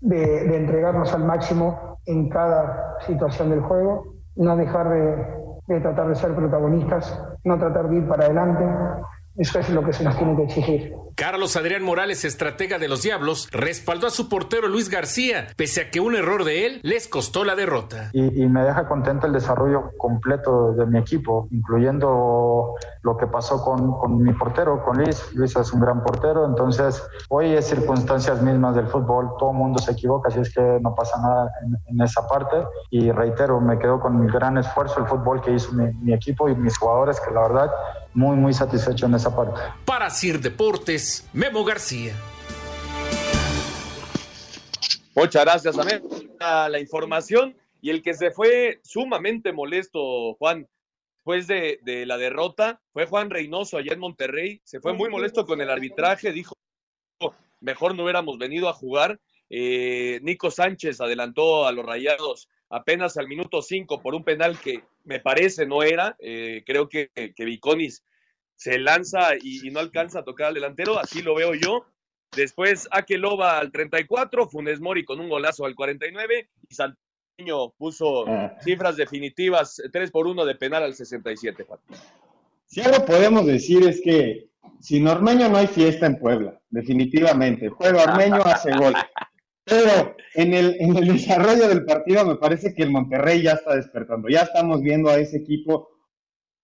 [0.00, 4.04] de- de entregarnos al máximo en cada situación del juego,
[4.36, 5.26] no dejar de,
[5.74, 8.64] de tratar de ser protagonistas, no tratar de ir para adelante.
[9.36, 10.94] Eso es lo que se nos tiene que exigir.
[11.16, 15.90] Carlos Adrián Morales, estratega de los Diablos, respaldó a su portero Luis García, pese a
[15.90, 18.10] que un error de él les costó la derrota.
[18.12, 23.62] y, y me deja contento el desarrollo completo de mi equipo, incluyendo lo que pasó
[23.62, 25.22] con, con mi portero, con Luis.
[25.34, 29.78] Luis es un gran portero, entonces hoy es circunstancias mismas del fútbol, todo el mundo
[29.78, 32.56] se equivoca, así es que no pasa nada en, en esa parte.
[32.90, 36.48] Y reitero, me quedo con mi gran esfuerzo, el fútbol que hizo mi, mi equipo
[36.48, 37.70] y mis jugadores, que la verdad,
[38.14, 39.60] muy, muy satisfecho en esa parte.
[39.84, 42.14] Para Sir Deportes, Memo García.
[45.14, 46.02] Muchas gracias, Amén.
[46.40, 50.66] A la información y el que se fue sumamente molesto, Juan,
[51.16, 54.60] después de, la derrota, fue Juan Reynoso allá en Monterrey.
[54.64, 56.54] Se fue muy molesto con el arbitraje, dijo,
[57.60, 59.20] mejor no hubiéramos venido a jugar.
[59.50, 64.82] Eh, Nico Sánchez adelantó a los Rayados apenas al minuto 5 por un penal que
[65.04, 66.16] me parece no era.
[66.18, 68.02] Eh, creo que, que Viconis
[68.64, 71.84] se lanza y, y no alcanza a tocar al delantero, así lo veo yo.
[72.34, 78.24] Después Akeloba al 34, Funes Mori con un golazo al 49 y Santiño puso
[78.62, 81.62] cifras definitivas 3 por 1 de penal al 67.
[81.64, 81.78] Juan.
[82.64, 84.48] Si algo podemos decir es que
[84.80, 87.68] sin Ormeño no hay fiesta en Puebla, definitivamente.
[87.68, 88.94] Juega Ormeño, hace gol.
[89.64, 93.76] Pero en el, en el desarrollo del partido me parece que el Monterrey ya está
[93.76, 94.30] despertando.
[94.30, 95.90] Ya estamos viendo a ese equipo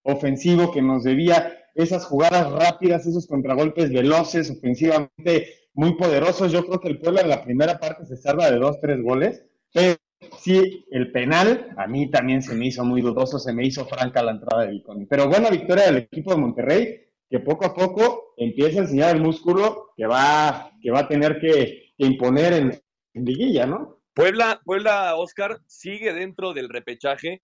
[0.02, 6.52] ofensivo que nos debía esas jugadas rápidas, esos contragolpes veloces, ofensivamente muy poderosos.
[6.52, 9.44] Yo creo que el Puebla en la primera parte se salva de dos, tres goles.
[9.72, 9.96] Pero
[10.38, 14.22] sí, el penal a mí también se me hizo muy dudoso, se me hizo franca
[14.22, 15.06] la entrada de Viconi.
[15.06, 19.22] Pero buena victoria del equipo de Monterrey, que poco a poco empieza a enseñar el
[19.22, 24.00] músculo que va, que va a tener que, imponer en, en liguilla, ¿no?
[24.14, 27.42] Puebla, Puebla, Oscar, sigue dentro del repechaje,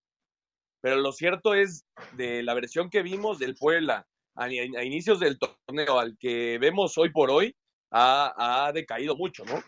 [0.81, 1.87] pero lo cierto es
[2.17, 6.97] de la versión que vimos del Puebla a, a inicios del torneo al que vemos
[6.99, 7.55] hoy por hoy,
[7.91, 9.63] ha, ha decaído mucho, ¿no?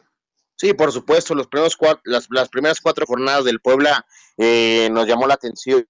[0.56, 4.04] Sí, por supuesto, los primeros cua- las, las primeras cuatro jornadas del Puebla
[4.36, 5.86] eh, nos llamó la atención.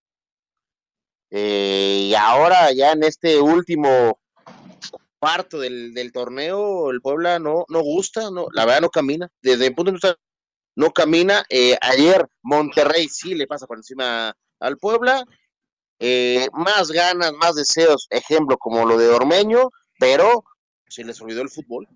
[1.31, 4.19] Eh, y ahora ya en este último
[5.19, 9.29] cuarto del, del torneo, el Puebla no, no gusta, no, la verdad no camina.
[9.43, 10.17] Desde mi punto de vista,
[10.77, 11.45] no camina.
[11.49, 15.25] Eh, ayer Monterrey sí le pasa por encima al Puebla.
[15.99, 20.45] Eh, más ganas, más deseos, ejemplo como lo de Ormeño, pero
[20.89, 21.89] se les olvidó el fútbol.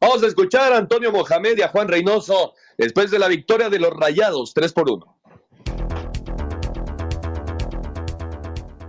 [0.00, 3.78] Vamos a escuchar a Antonio Mohamed y a Juan Reynoso después de la victoria de
[3.78, 5.15] los Rayados, 3 por 1.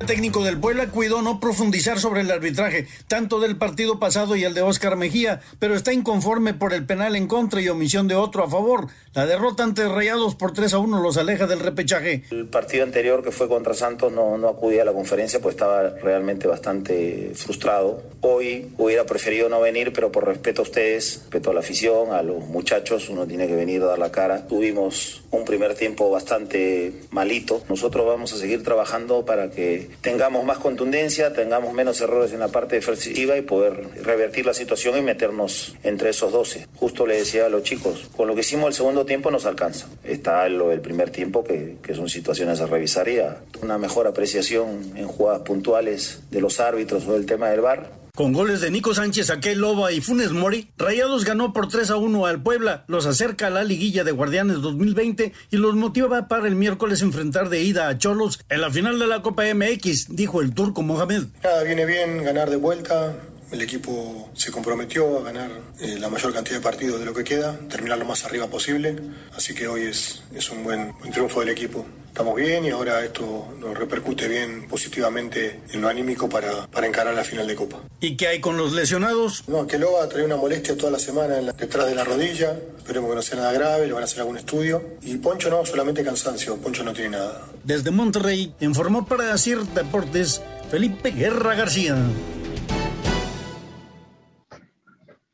[0.08, 4.54] Técnico del Puebla cuidó no profundizar sobre el arbitraje, tanto del partido pasado y el
[4.54, 8.46] de Oscar Mejía, pero está inconforme por el penal en contra y omisión de otro
[8.46, 8.88] a favor.
[9.14, 12.24] La derrota ante Rayados por 3 a 1 los aleja del repechaje.
[12.32, 16.48] El partido anterior que fue contra Santos no, no a la conferencia, pues estaba realmente
[16.48, 18.02] bastante frustrado.
[18.22, 22.22] Hoy hubiera preferido no venir, pero por respeto a ustedes, respeto a la afición, a
[22.22, 24.48] los muchachos, uno tiene que venir a dar la cara.
[24.48, 27.64] Tuvimos un primer tiempo bastante malito.
[27.70, 32.50] Nosotros vamos a seguir trabajando para que tengamos más contundencia, tengamos menos errores en la
[32.50, 36.68] parte defensiva y poder revertir la situación y meternos entre esos 12.
[36.76, 39.88] Justo le decía a los chicos, con lo que hicimos el segundo tiempo nos alcanza.
[40.04, 43.18] Está lo del primer tiempo, que, que son situaciones a revisar y
[43.62, 48.34] una mejor apreciación en jugadas puntuales de los árbitros o del tema del VAR con
[48.34, 52.26] goles de Nico Sánchez, Aquel Loba y Funes Mori, Rayados ganó por 3 a 1
[52.26, 56.56] al Puebla, los acerca a la liguilla de Guardianes 2020 y los motiva para el
[56.56, 60.56] miércoles enfrentar de ida a Cholos en la final de la Copa MX, dijo el
[60.56, 61.26] turco Mohamed.
[61.44, 63.16] Nada, viene bien ganar de vuelta,
[63.52, 67.24] el equipo se comprometió a ganar eh, la mayor cantidad de partidos de lo que
[67.24, 68.96] queda, terminar lo más arriba posible,
[69.36, 71.86] así que hoy es, un buen triunfo del equipo
[72.18, 77.14] estamos bien y ahora esto nos repercute bien positivamente en lo anímico para, para encarar
[77.14, 77.78] la final de Copa.
[78.00, 79.48] ¿Y qué hay con los lesionados?
[79.48, 82.58] No, que Loba trae una molestia toda la semana en la, detrás de la rodilla,
[82.76, 84.98] esperemos que no sea nada grave, le van a hacer algún estudio.
[85.04, 87.46] Y Poncho no, solamente cansancio, Poncho no tiene nada.
[87.64, 90.42] Desde Monterrey, informó para decir Deportes
[90.72, 91.98] Felipe Guerra García.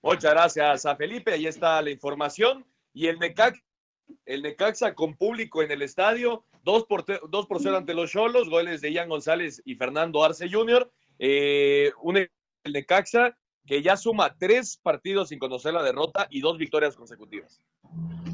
[0.01, 2.65] Muchas gracias a Felipe, ahí está la información.
[2.93, 3.62] Y el Necaxa,
[4.25, 8.49] el Necaxa con público en el estadio, Dos por, dos por cero ante los Cholos,
[8.49, 10.89] goles de Ian González y Fernando Arce Jr.
[11.19, 12.29] Eh, un el
[12.71, 17.61] Necaxa que ya suma tres partidos sin conocer la derrota y dos victorias consecutivas.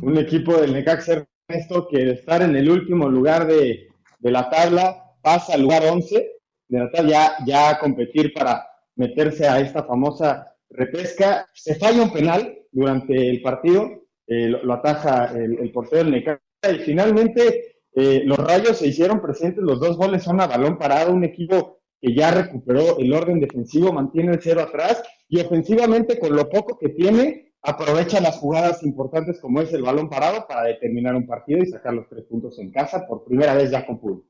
[0.02, 3.88] Un equipo del Necaxa, Ernesto, que de estar en el último lugar de,
[4.20, 6.32] de la tabla pasa al lugar 11
[6.68, 11.48] de la tabla ya, ya a competir para meterse a esta famosa repesca.
[11.54, 16.42] Se falla un penal durante el partido, lo, lo, ataja el, el portero del Necaxa
[16.72, 21.14] y finalmente eh, los Rayos se hicieron presentes, los dos goles son a balón parado,
[21.14, 26.36] un equipo que ya recuperó el orden defensivo, mantiene el cero atrás y ofensivamente con
[26.36, 31.16] lo poco que tiene, aprovecha las jugadas importantes como es el balón parado para determinar
[31.16, 34.30] un partido y sacar los tres puntos en casa por primera vez ya con público.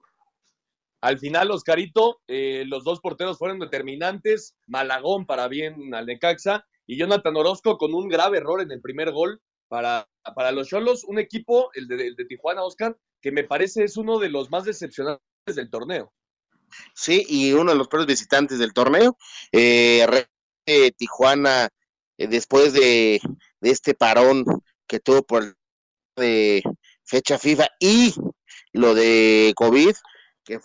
[1.02, 6.98] Al final, Oscarito, eh, los dos porteros fueron determinantes, Malagón para bien al Necaxa y
[6.98, 9.40] Jonathan Orozco con un grave error en el primer gol
[9.70, 13.84] para, para los Cholos, un equipo, el de, el de Tijuana, Oscar, que me parece
[13.84, 16.12] es uno de los más decepcionantes del torneo.
[16.94, 19.18] Sí, y uno de los peores visitantes del torneo.
[19.52, 20.06] Eh,
[20.98, 21.70] Tijuana,
[22.18, 23.20] eh, después de,
[23.60, 24.46] de, este parón
[24.88, 25.56] que tuvo por
[26.16, 26.62] de
[27.06, 28.14] fecha FIFA y
[28.74, 29.96] lo de COVID,
[30.44, 30.60] que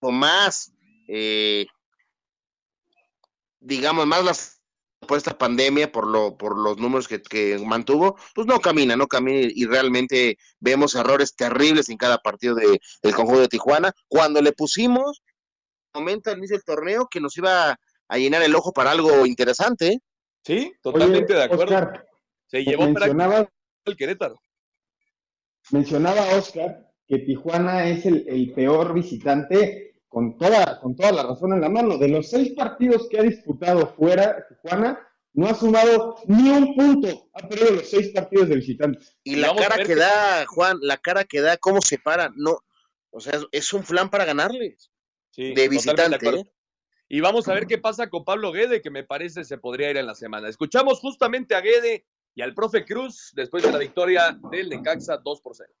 [0.00, 0.72] fue más,
[1.08, 1.66] eh,
[3.58, 4.57] digamos, más las
[5.08, 9.08] por esta pandemia, por lo, por los números que, que, mantuvo, pues no camina, no
[9.08, 13.92] camina y realmente vemos errores terribles en cada partido de, del conjunto de Tijuana.
[14.06, 15.24] Cuando le pusimos,
[15.92, 17.76] momento al inicio del torneo, que nos iba
[18.08, 19.88] a llenar el ojo para algo interesante.
[19.88, 20.00] ¿eh?
[20.44, 21.64] Sí, totalmente Oye, de acuerdo.
[21.64, 22.06] Oscar,
[22.46, 23.50] Se llevó mencionaba,
[23.84, 24.40] el Querétaro.
[25.70, 31.52] Mencionaba Oscar que Tijuana es el, el peor visitante con toda, con toda la razón
[31.52, 31.98] en la mano.
[31.98, 34.98] De los seis partidos que ha disputado fuera Tijuana,
[35.34, 37.30] no ha sumado ni un punto.
[37.34, 39.16] Ha perdido los seis partidos de visitantes.
[39.22, 42.58] Y la cara que da, Juan, la cara que da, cómo se para, no,
[43.10, 44.90] o sea, es un flan para ganarles.
[45.30, 46.30] Sí, de visitante.
[46.30, 46.52] De ¿eh?
[47.08, 49.98] y vamos a ver qué pasa con Pablo Guede, que me parece se podría ir
[49.98, 50.48] en la semana.
[50.48, 55.40] Escuchamos justamente a Guede y al profe Cruz después de la victoria del Necaxa 2
[55.40, 55.72] por 0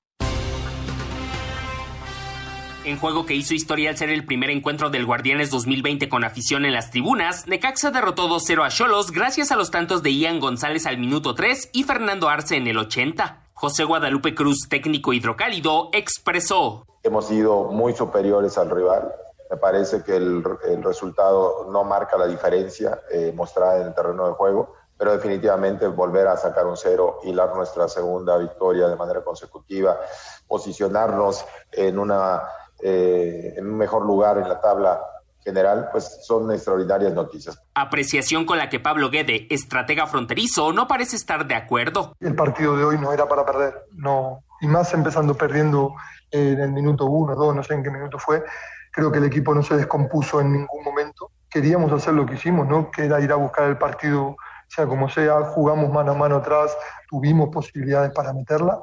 [2.84, 6.64] en juego que hizo historia al ser el primer encuentro del Guardianes 2020 con afición
[6.64, 10.86] en las tribunas, Necaxa derrotó 2-0 a Cholos gracias a los tantos de Ian González
[10.86, 13.44] al minuto 3 y Fernando Arce en el 80.
[13.54, 16.86] José Guadalupe Cruz, técnico hidrocálido, expresó.
[17.02, 19.12] Hemos sido muy superiores al rival.
[19.50, 20.44] Me parece que el,
[20.82, 26.28] resultado no marca la diferencia eh, mostrada en el terreno de juego, pero definitivamente volver
[26.28, 29.98] a sacar un cero, hilar nuestra segunda victoria de manera consecutiva,
[30.46, 32.42] posicionarnos en una
[32.82, 35.00] eh, en un mejor lugar en la tabla
[35.42, 37.60] general, pues son extraordinarias noticias.
[37.74, 42.14] Apreciación con la que Pablo Guede, estratega fronterizo, no parece estar de acuerdo.
[42.20, 45.94] El partido de hoy no era para perder, no, y más empezando perdiendo
[46.30, 48.44] en el minuto uno, dos, no sé en qué minuto fue.
[48.92, 51.30] Creo que el equipo no se descompuso en ningún momento.
[51.48, 52.90] Queríamos hacer lo que hicimos, ¿no?
[52.90, 56.76] Que era ir a buscar el partido, sea como sea, jugamos mano a mano atrás,
[57.08, 58.78] tuvimos posibilidades para meterla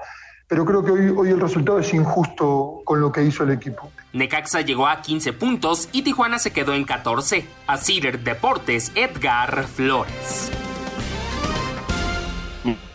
[0.48, 3.92] pero creo que hoy, hoy el resultado es injusto con lo que hizo el equipo.
[4.14, 7.46] Necaxa llegó a 15 puntos y Tijuana se quedó en 14.
[7.68, 10.52] A Cider Deportes, Edgar Flores.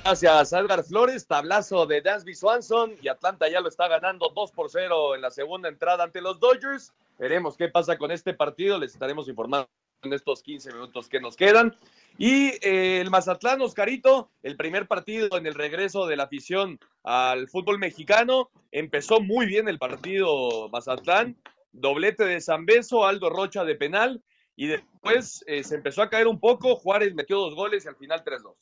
[0.03, 1.27] Gracias, Edgar Flores.
[1.27, 5.31] Tablazo de Dansby Swanson y Atlanta ya lo está ganando 2 por 0 en la
[5.31, 6.93] segunda entrada ante los Dodgers.
[7.19, 8.79] Veremos qué pasa con este partido.
[8.79, 9.69] Les estaremos informando
[10.03, 11.77] en estos 15 minutos que nos quedan.
[12.19, 17.49] Y eh, el Mazatlán, Oscarito, el primer partido en el regreso de la afición al
[17.49, 18.51] fútbol mexicano.
[18.73, 21.37] Empezó muy bien el partido Mazatlán.
[21.73, 24.23] Doblete de Zambeso, Aldo Rocha de penal.
[24.57, 26.77] Y después eh, se empezó a caer un poco.
[26.77, 28.55] Juárez metió dos goles y al final 3-2.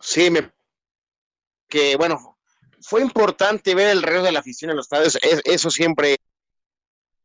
[0.00, 0.50] Sí, me...
[1.68, 2.38] que bueno,
[2.80, 5.18] fue importante ver el regreso de la afición en los estadios.
[5.44, 6.16] eso siempre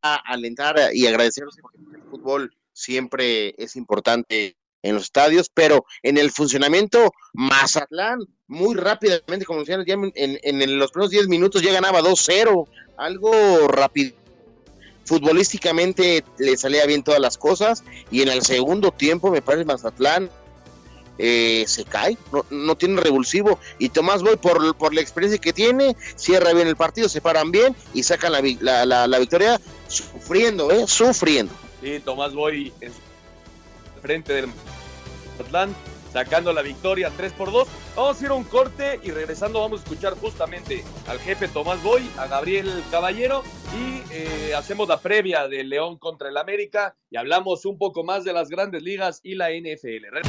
[0.02, 6.18] a alentar y agradecer porque el fútbol siempre es importante en los estadios, pero en
[6.18, 12.02] el funcionamiento, Mazatlán, muy rápidamente, como decían, en, en, los primeros 10 minutos ya ganaba
[12.02, 12.68] 2-0,
[12.98, 14.14] algo rápido.
[15.06, 20.28] Futbolísticamente le salía bien todas las cosas, y en el segundo tiempo, me parece, Mazatlán
[21.16, 22.18] eh, se cae,
[22.50, 26.76] no, tiene revulsivo, y Tomás Boy, por, por la experiencia que tiene, cierra bien el
[26.76, 29.58] partido, se paran bien y sacan la, la, la, victoria
[29.88, 30.84] sufriendo, ¿eh?
[30.86, 31.54] Sufriendo.
[31.84, 32.92] Sí, Tomás Boy en
[34.00, 34.46] frente del
[35.38, 35.76] Atlán,
[36.14, 37.68] sacando la victoria 3 por 2.
[37.94, 41.82] Vamos a ir a un corte y regresando vamos a escuchar justamente al jefe Tomás
[41.82, 43.42] Boy, a Gabriel Caballero
[43.76, 48.24] y eh, hacemos la previa del León contra el América y hablamos un poco más
[48.24, 50.26] de las grandes ligas y la NFL.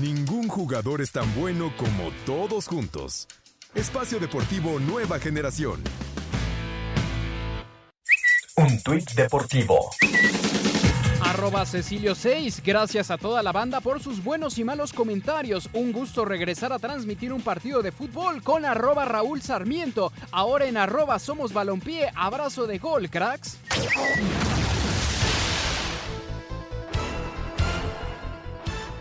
[0.00, 3.28] Ningún jugador es tan bueno como todos juntos.
[3.76, 5.84] Espacio Deportivo Nueva Generación.
[8.58, 9.90] Un tuit deportivo
[11.20, 12.62] arroba Cecilio 6.
[12.64, 15.68] Gracias a toda la banda por sus buenos y malos comentarios.
[15.74, 20.12] Un gusto regresar a transmitir un partido de fútbol con arroba Raúl Sarmiento.
[20.30, 22.10] Ahora en arroba Somos Balompié.
[22.14, 23.58] Abrazo de gol, cracks.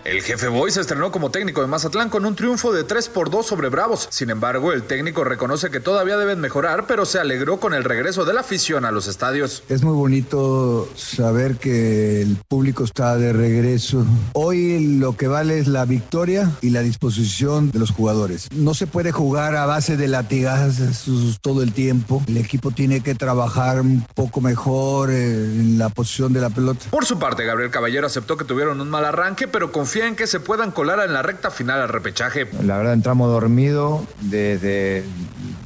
[0.05, 3.31] El jefe Boy se estrenó como técnico de Mazatlán con un triunfo de 3 por
[3.31, 4.07] 2 sobre Bravos.
[4.11, 8.23] Sin embargo, el técnico reconoce que todavía deben mejorar, pero se alegró con el regreso
[8.23, 9.63] de la afición a los estadios.
[9.67, 14.05] Es muy bonito saber que el público está de regreso.
[14.33, 18.47] Hoy lo que vale es la victoria y la disposición de los jugadores.
[18.51, 22.23] No se puede jugar a base de latigazos todo el tiempo.
[22.27, 26.91] El equipo tiene que trabajar un poco mejor en la posición de la pelota.
[26.91, 30.27] Por su parte, Gabriel Caballero aceptó que tuvieron un mal arranque, pero confió en que
[30.27, 32.47] se puedan colar en la recta final al repechaje.
[32.63, 35.03] La verdad entramos dormidos, desde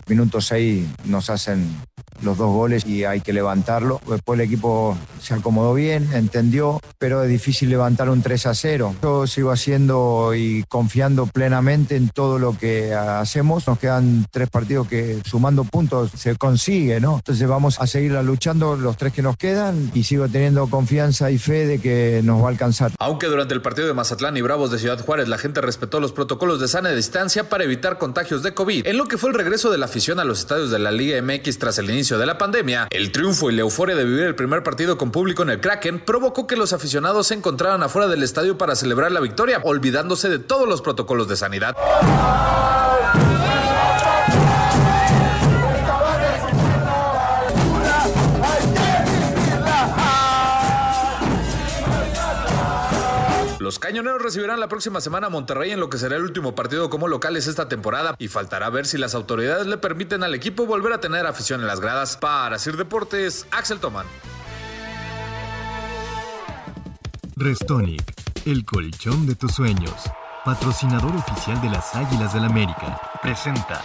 [0.07, 1.67] minuto 6 nos hacen
[2.21, 4.01] los dos goles y hay que levantarlo.
[4.07, 8.95] Después el equipo se acomodó bien, entendió, pero es difícil levantar un 3 a 0.
[9.01, 13.67] Yo sigo haciendo y confiando plenamente en todo lo que hacemos.
[13.67, 17.17] Nos quedan tres partidos que sumando puntos se consigue, ¿no?
[17.17, 21.37] Entonces vamos a seguir luchando los tres que nos quedan y sigo teniendo confianza y
[21.37, 22.91] fe de que nos va a alcanzar.
[22.99, 26.11] Aunque durante el partido de Mazatlán y Bravos de Ciudad Juárez la gente respetó los
[26.11, 29.71] protocolos de sana distancia para evitar contagios de COVID, en lo que fue el regreso
[29.71, 32.37] de la afición a los estadios de la Liga MX tras el inicio de la
[32.37, 35.61] pandemia, el triunfo y la euforia de vivir el primer partido con público en el
[35.61, 40.27] Kraken provocó que los aficionados se encontraran afuera del estadio para celebrar la victoria, olvidándose
[40.27, 41.77] de todos los protocolos de sanidad.
[53.89, 57.07] Cañoneros recibirán la próxima semana a Monterrey en lo que será el último partido como
[57.07, 60.99] locales esta temporada y faltará ver si las autoridades le permiten al equipo volver a
[60.99, 62.15] tener afición en las gradas.
[62.15, 64.05] Para Sir Deportes, Axel Toman.
[67.35, 68.03] Restonic,
[68.45, 69.95] el colchón de tus sueños,
[70.45, 73.81] patrocinador oficial de las Águilas del América, presenta.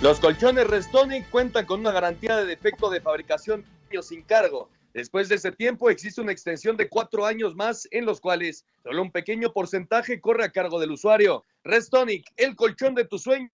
[0.00, 3.62] Los colchones Restonic cuentan con una garantía de defecto de fabricación
[4.02, 8.20] sin cargo Después de ese tiempo existe una extensión de cuatro años más en los
[8.20, 11.44] cuales solo un pequeño porcentaje corre a cargo del usuario.
[11.64, 13.50] Restonic, el colchón de tu sueño,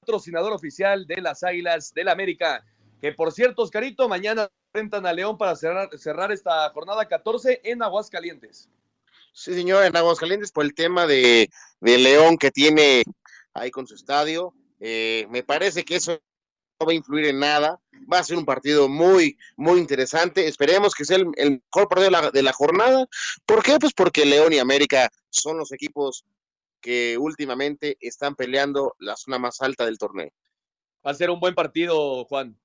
[0.00, 2.62] patrocinador oficial de las Águilas del América.
[3.00, 8.68] Que por cierto, Oscarito, mañana enfrentan a León para cerrar, esta jornada 14 en Aguascalientes.
[9.32, 11.48] Sí, señor, en Aguascalientes por el tema de,
[11.80, 13.04] León que tiene
[13.54, 14.52] ahí con su estadio.
[14.80, 16.20] Eh, me parece que eso
[16.80, 17.80] no va a influir en nada.
[18.12, 20.46] Va a ser un partido muy, muy interesante.
[20.46, 23.06] Esperemos que sea el, mejor partido de la, jornada.
[23.46, 23.78] ¿Por qué?
[23.78, 26.24] Pues porque León y América son los equipos
[26.80, 30.30] que últimamente están peleando la zona más alta del torneo.
[31.06, 32.58] Va a ser un buen partido, Juan.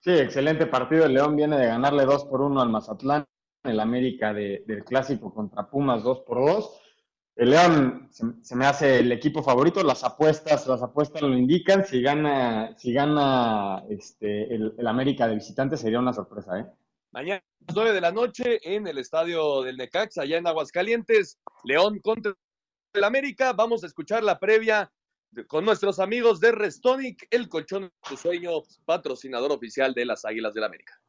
[0.00, 1.04] Sí, excelente partido.
[1.04, 3.24] El León viene de ganarle 2 por 1 al Mazatlán.
[3.62, 6.81] El América del clásico contra Pumas 2 por 2.
[7.36, 12.02] El León se, me hace el equipo favorito, las apuestas, las apuestas lo indican, si
[12.02, 16.66] gana, si gana este, el, América de visitante sería una sorpresa, ¿eh?
[17.10, 21.38] Mañana a las 9 de la noche en el estadio del Necax, allá en Aguascalientes,
[21.64, 22.34] León contra
[22.94, 24.90] el América, vamos a escuchar la previa
[25.46, 28.50] con nuestros amigos de Restonic, el colchón de tu sueño,
[28.84, 31.00] patrocinador oficial de las Águilas del América.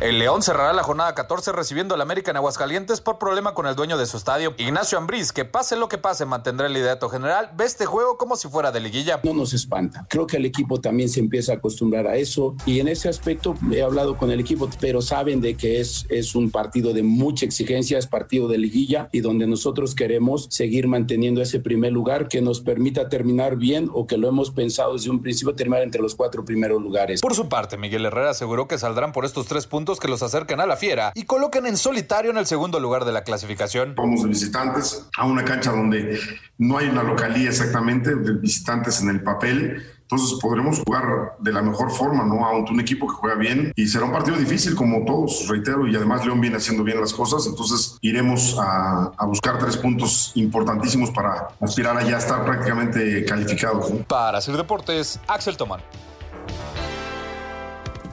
[0.00, 3.74] El León cerrará la jornada 14 recibiendo al América en Aguascalientes por problema con el
[3.74, 4.54] dueño de su estadio.
[4.56, 8.36] Ignacio Ambriz, que pase lo que pase, mantendrá el liderato general, ve este juego como
[8.36, 9.20] si fuera de liguilla.
[9.24, 10.06] No nos espanta.
[10.08, 13.56] Creo que el equipo también se empieza a acostumbrar a eso y en ese aspecto
[13.72, 17.44] he hablado con el equipo, pero saben de que es, es un partido de mucha
[17.44, 22.40] exigencia, es partido de liguilla y donde nosotros queremos seguir manteniendo ese primer lugar que
[22.40, 26.14] nos permita terminar bien o que lo hemos pensado desde un principio terminar entre los
[26.14, 27.20] cuatro primeros lugares.
[27.20, 30.60] Por su parte, Miguel Herrera aseguró que saldrán por estos tres puntos que los acercan
[30.60, 33.94] a la fiera y coloquen en solitario en el segundo lugar de la clasificación.
[33.96, 36.20] Vamos de visitantes a una cancha donde
[36.58, 39.82] no hay una localía exactamente de visitantes en el papel.
[40.02, 42.46] Entonces podremos jugar de la mejor forma, ¿no?
[42.46, 45.96] Ante un equipo que juega bien y será un partido difícil como todos, reitero, y
[45.96, 51.48] además León viene haciendo bien las cosas, entonces iremos a, buscar tres puntos importantísimos para
[51.60, 53.90] aspirar a ya estar prácticamente calificados.
[54.06, 55.80] Para hacer deportes, Axel Tomán.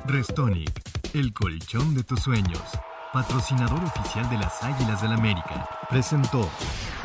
[0.06, 0.86] Restonic
[1.16, 2.62] el colchón de tus sueños,
[3.14, 6.50] patrocinador oficial de las Águilas del América, presentó.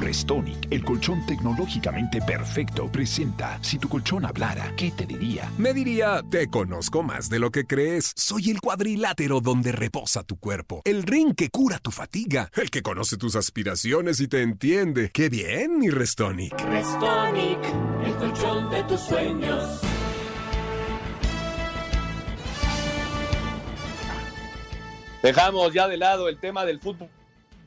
[0.00, 3.60] Restonic, el colchón tecnológicamente perfecto, presenta.
[3.62, 5.48] Si tu colchón hablara, ¿qué te diría?
[5.58, 8.12] Me diría, te conozco más de lo que crees.
[8.16, 12.82] Soy el cuadrilátero donde reposa tu cuerpo, el ring que cura tu fatiga, el que
[12.82, 15.12] conoce tus aspiraciones y te entiende.
[15.14, 16.60] ¡Qué bien, mi Restonic!
[16.64, 17.60] Restonic,
[18.04, 19.80] el colchón de tus sueños.
[25.22, 27.10] Dejamos ya de lado el tema del fútbol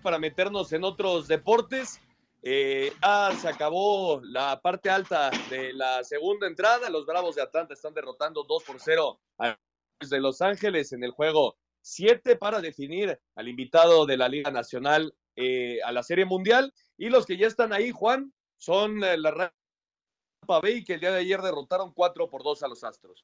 [0.01, 2.01] para meternos en otros deportes.
[2.41, 6.89] Ya se acabó la parte alta de la segunda entrada.
[6.89, 9.57] Los Bravos de Atlanta están derrotando 2 por 0 a
[9.99, 15.13] de Los Ángeles en el juego 7 para definir al invitado de la Liga Nacional
[15.35, 16.73] eh, a la Serie Mundial.
[16.97, 21.11] Y los que ya están ahí, Juan, son eh, la Rampa Bay que el día
[21.11, 23.23] de ayer derrotaron 4 por 2 a los Astros.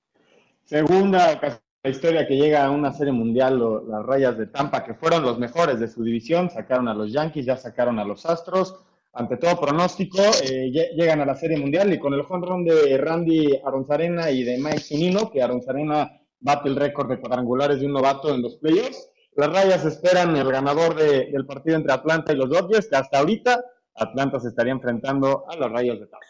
[0.66, 4.96] Segunda ocasión la historia que llega a una serie mundial, las rayas de Tampa, que
[4.96, 8.76] fueron los mejores de su división, sacaron a los Yankees, ya sacaron a los Astros.
[9.14, 13.60] Ante todo pronóstico, eh, llegan a la serie mundial y con el run de Randy
[13.66, 16.12] Aronzarena y de Mike Zunino, que Aronzarena
[16.42, 19.10] bate el récord de cuadrangulares de un novato en los playoffs.
[19.36, 23.64] Las rayas esperan el ganador del partido entre Atlanta y los Dodgers, que hasta ahorita
[23.96, 26.26] Atlanta se estaría enfrentando a las rayas de Tampa.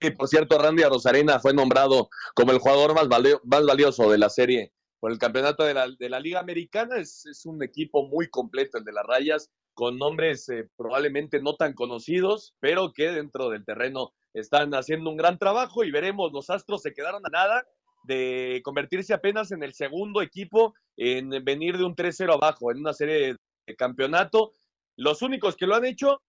[0.00, 4.72] Y por cierto, Randy Rosarena fue nombrado como el jugador más, valioso de la serie
[5.00, 6.96] por el campeonato de la, Liga Americana.
[6.98, 11.72] Es, un equipo muy completo el de las rayas, con nombres eh, probablemente no tan
[11.74, 16.82] conocidos, pero que dentro del terreno están haciendo un gran trabajo y veremos, los Astros
[16.82, 17.64] se quedaron a nada
[18.04, 22.92] de convertirse apenas en el segundo equipo en venir de un 3-0 abajo en una
[22.92, 23.36] serie
[23.66, 24.52] de campeonato.
[24.96, 26.22] Los únicos que lo han hecho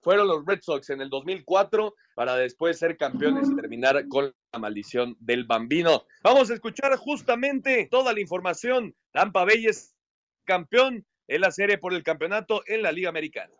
[0.00, 4.58] fueron los Red Sox en el 2004 para después ser campeones y terminar con la
[4.58, 6.04] maldición del bambino.
[6.22, 8.94] Vamos a escuchar justamente toda la información.
[9.12, 9.94] Tampa Bay es
[10.44, 13.52] campeón en la serie por el campeonato en la Liga Americana.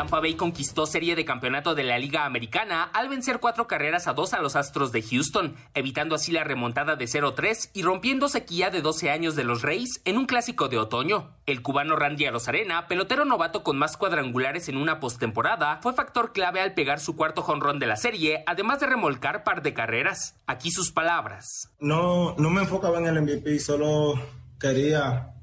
[0.00, 4.14] Tampa Bay conquistó serie de campeonato de la Liga Americana al vencer cuatro carreras a
[4.14, 8.70] dos a los Astros de Houston, evitando así la remontada de 0-3 y rompiendo sequía
[8.70, 11.36] de 12 años de los Rays en un clásico de otoño.
[11.44, 16.62] El cubano Randy Arozarena, pelotero novato con más cuadrangulares en una postemporada, fue factor clave
[16.62, 20.34] al pegar su cuarto jonrón de la serie, además de remolcar par de carreras.
[20.46, 21.74] Aquí sus palabras.
[21.78, 24.14] No, no me enfocaba en el MVP, solo
[24.58, 25.34] quería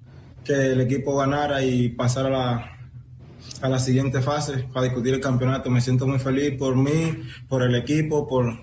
[0.44, 2.77] que el equipo ganara y pasara la
[3.62, 5.70] a la siguiente fase para discutir el campeonato.
[5.70, 8.60] Me siento muy feliz por mí, por el equipo, por,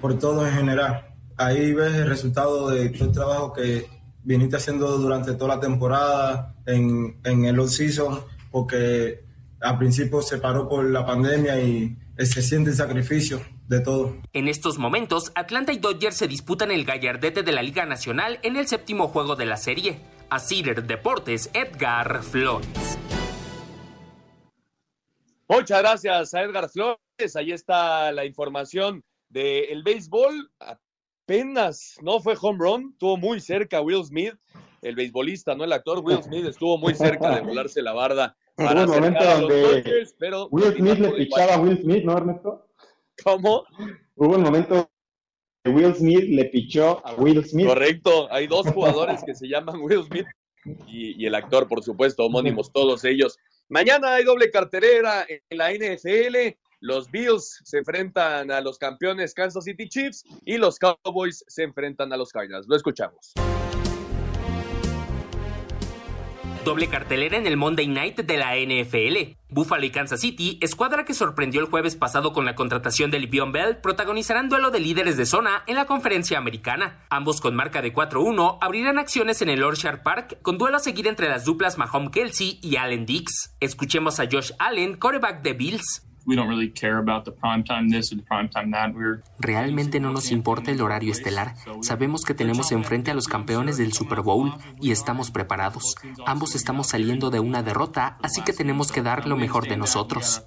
[0.00, 1.14] por todo en general.
[1.36, 3.86] Ahí ves el resultado de todo el trabajo que
[4.22, 8.20] viniste haciendo durante toda la temporada en, en el off-season,
[8.50, 9.24] porque
[9.60, 14.16] al principio se paró por la pandemia y se siente el sacrificio de todo.
[14.32, 18.56] En estos momentos, Atlanta y Dodgers se disputan el gallardete de la Liga Nacional en
[18.56, 20.00] el séptimo juego de la serie.
[20.30, 22.98] A Cider Deportes, Edgar Flores.
[25.46, 27.36] Muchas gracias a Edgar Flores.
[27.36, 30.50] Ahí está la información del béisbol.
[30.58, 34.34] Apenas no fue home run, estuvo muy cerca Will Smith,
[34.80, 36.00] el beisbolista, no el actor.
[36.00, 38.36] Will Smith estuvo muy cerca de volarse la barda.
[38.56, 42.68] Para Hubo un momento donde pero Will Smith le pichaba a Will Smith, ¿no, Ernesto?
[43.22, 43.64] ¿Cómo?
[44.14, 44.90] Hubo un momento
[45.66, 47.66] Will Smith le pichó a Will Smith.
[47.66, 50.26] Correcto, hay dos jugadores que se llaman Will Smith
[50.86, 53.38] y, y el actor, por supuesto, homónimos todos ellos.
[53.68, 56.56] Mañana hay doble carterera en la NFL.
[56.80, 62.12] Los Bills se enfrentan a los campeones Kansas City Chiefs y los Cowboys se enfrentan
[62.12, 62.66] a los Cardinals.
[62.68, 63.32] Lo escuchamos.
[66.64, 69.36] Doble cartelera en el Monday Night de la NFL.
[69.50, 73.52] Buffalo y Kansas City, escuadra que sorprendió el jueves pasado con la contratación de Livion
[73.52, 77.04] Bell, protagonizarán duelo de líderes de zona en la conferencia americana.
[77.10, 81.06] Ambos con marca de 4-1 abrirán acciones en el Orchard Park con duelo a seguir
[81.06, 83.54] entre las duplas Mahomes Kelsey y Allen Dix.
[83.60, 86.02] Escuchemos a Josh Allen, quarterback de Bills.
[89.38, 91.54] Realmente no nos importa el horario estelar.
[91.80, 95.96] Sabemos que tenemos enfrente a los campeones del Super Bowl y estamos preparados.
[96.26, 100.44] Ambos estamos saliendo de una derrota, así que tenemos que dar lo mejor de nosotros.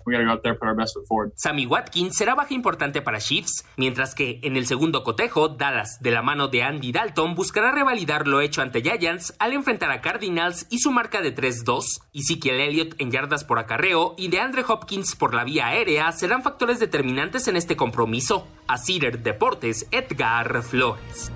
[1.35, 6.11] Sammy Watkins será baja importante para Chiefs, mientras que en el segundo cotejo, Dallas, de
[6.11, 10.67] la mano de Andy Dalton, buscará revalidar lo hecho ante Giants al enfrentar a Cardinals
[10.69, 12.01] y su marca de 3-2.
[12.13, 16.43] Ezekiel Elliott en yardas por acarreo y de Andre Hopkins por la vía aérea serán
[16.43, 18.47] factores determinantes en este compromiso.
[18.67, 21.31] A Cider Deportes, Edgar Flores.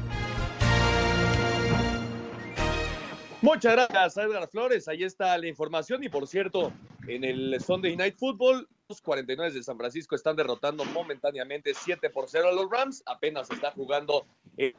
[3.41, 4.87] Muchas gracias, Edgar Flores.
[4.87, 6.03] Ahí está la información.
[6.03, 6.71] Y por cierto,
[7.07, 12.29] en el Sunday Night Football, los 49 de San Francisco están derrotando momentáneamente 7 por
[12.29, 13.03] 0 a los Rams.
[13.05, 14.25] Apenas está jugando
[14.57, 14.75] el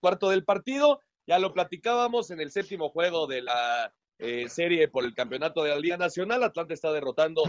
[0.00, 1.00] cuarto del partido.
[1.26, 5.70] Ya lo platicábamos en el séptimo juego de la eh, serie por el campeonato de
[5.70, 6.44] la Liga Nacional.
[6.44, 7.44] Atlanta está derrotando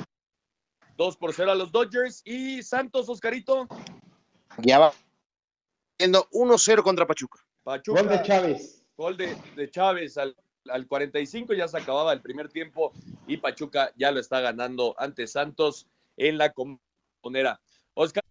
[0.98, 2.22] 2 por 0 a los Dodgers.
[2.26, 3.68] Y Santos, Oscarito.
[4.58, 4.94] Ya va
[5.98, 7.40] siendo 1-0 contra Pachuca.
[7.64, 8.02] Pachuca.
[8.02, 8.84] Gol de Chávez.
[8.96, 10.36] Gol de, de Chávez al,
[10.70, 12.94] al 45, ya se acababa el primer tiempo
[13.28, 15.88] y Pachuca ya lo está ganando ante Santos
[16.18, 17.60] en la comunera.
[17.94, 18.24] Oscar.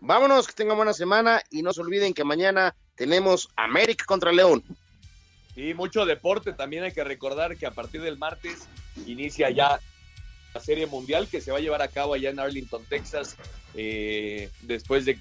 [0.00, 4.64] Vámonos, que tengan buena semana y no se olviden que mañana tenemos América contra León.
[5.54, 8.66] Y mucho deporte, también hay que recordar que a partir del martes
[9.06, 9.80] inicia ya
[10.54, 13.36] la Serie Mundial que se va a llevar a cabo allá en Arlington, Texas,
[13.74, 15.18] eh, después de,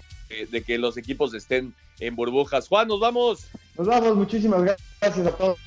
[0.50, 2.68] de, que los equipos estén en burbujas.
[2.68, 3.48] Juan, nos vamos.
[3.78, 5.58] Nos vamos, muchísimas gracias a todos,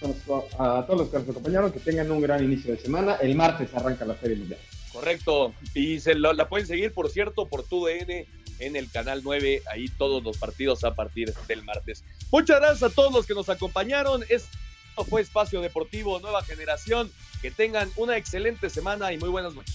[0.58, 3.16] a todos los que nos acompañaron, que tengan un gran inicio de semana.
[3.16, 4.60] El martes arranca la Serie Mundial.
[4.92, 8.26] Correcto, y se lo, la pueden seguir, por cierto, por TUDN
[8.58, 12.04] en el canal 9, ahí todos los partidos a partir del martes.
[12.30, 14.22] Muchas gracias a todos los que nos acompañaron.
[14.28, 14.48] Esto
[15.08, 17.10] fue Espacio Deportivo Nueva Generación.
[17.40, 19.74] Que tengan una excelente semana y muy buenas noches.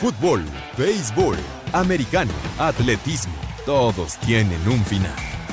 [0.00, 0.44] Fútbol,
[0.76, 1.38] béisbol,
[1.72, 3.32] americano, atletismo,
[3.64, 5.33] todos tienen un final.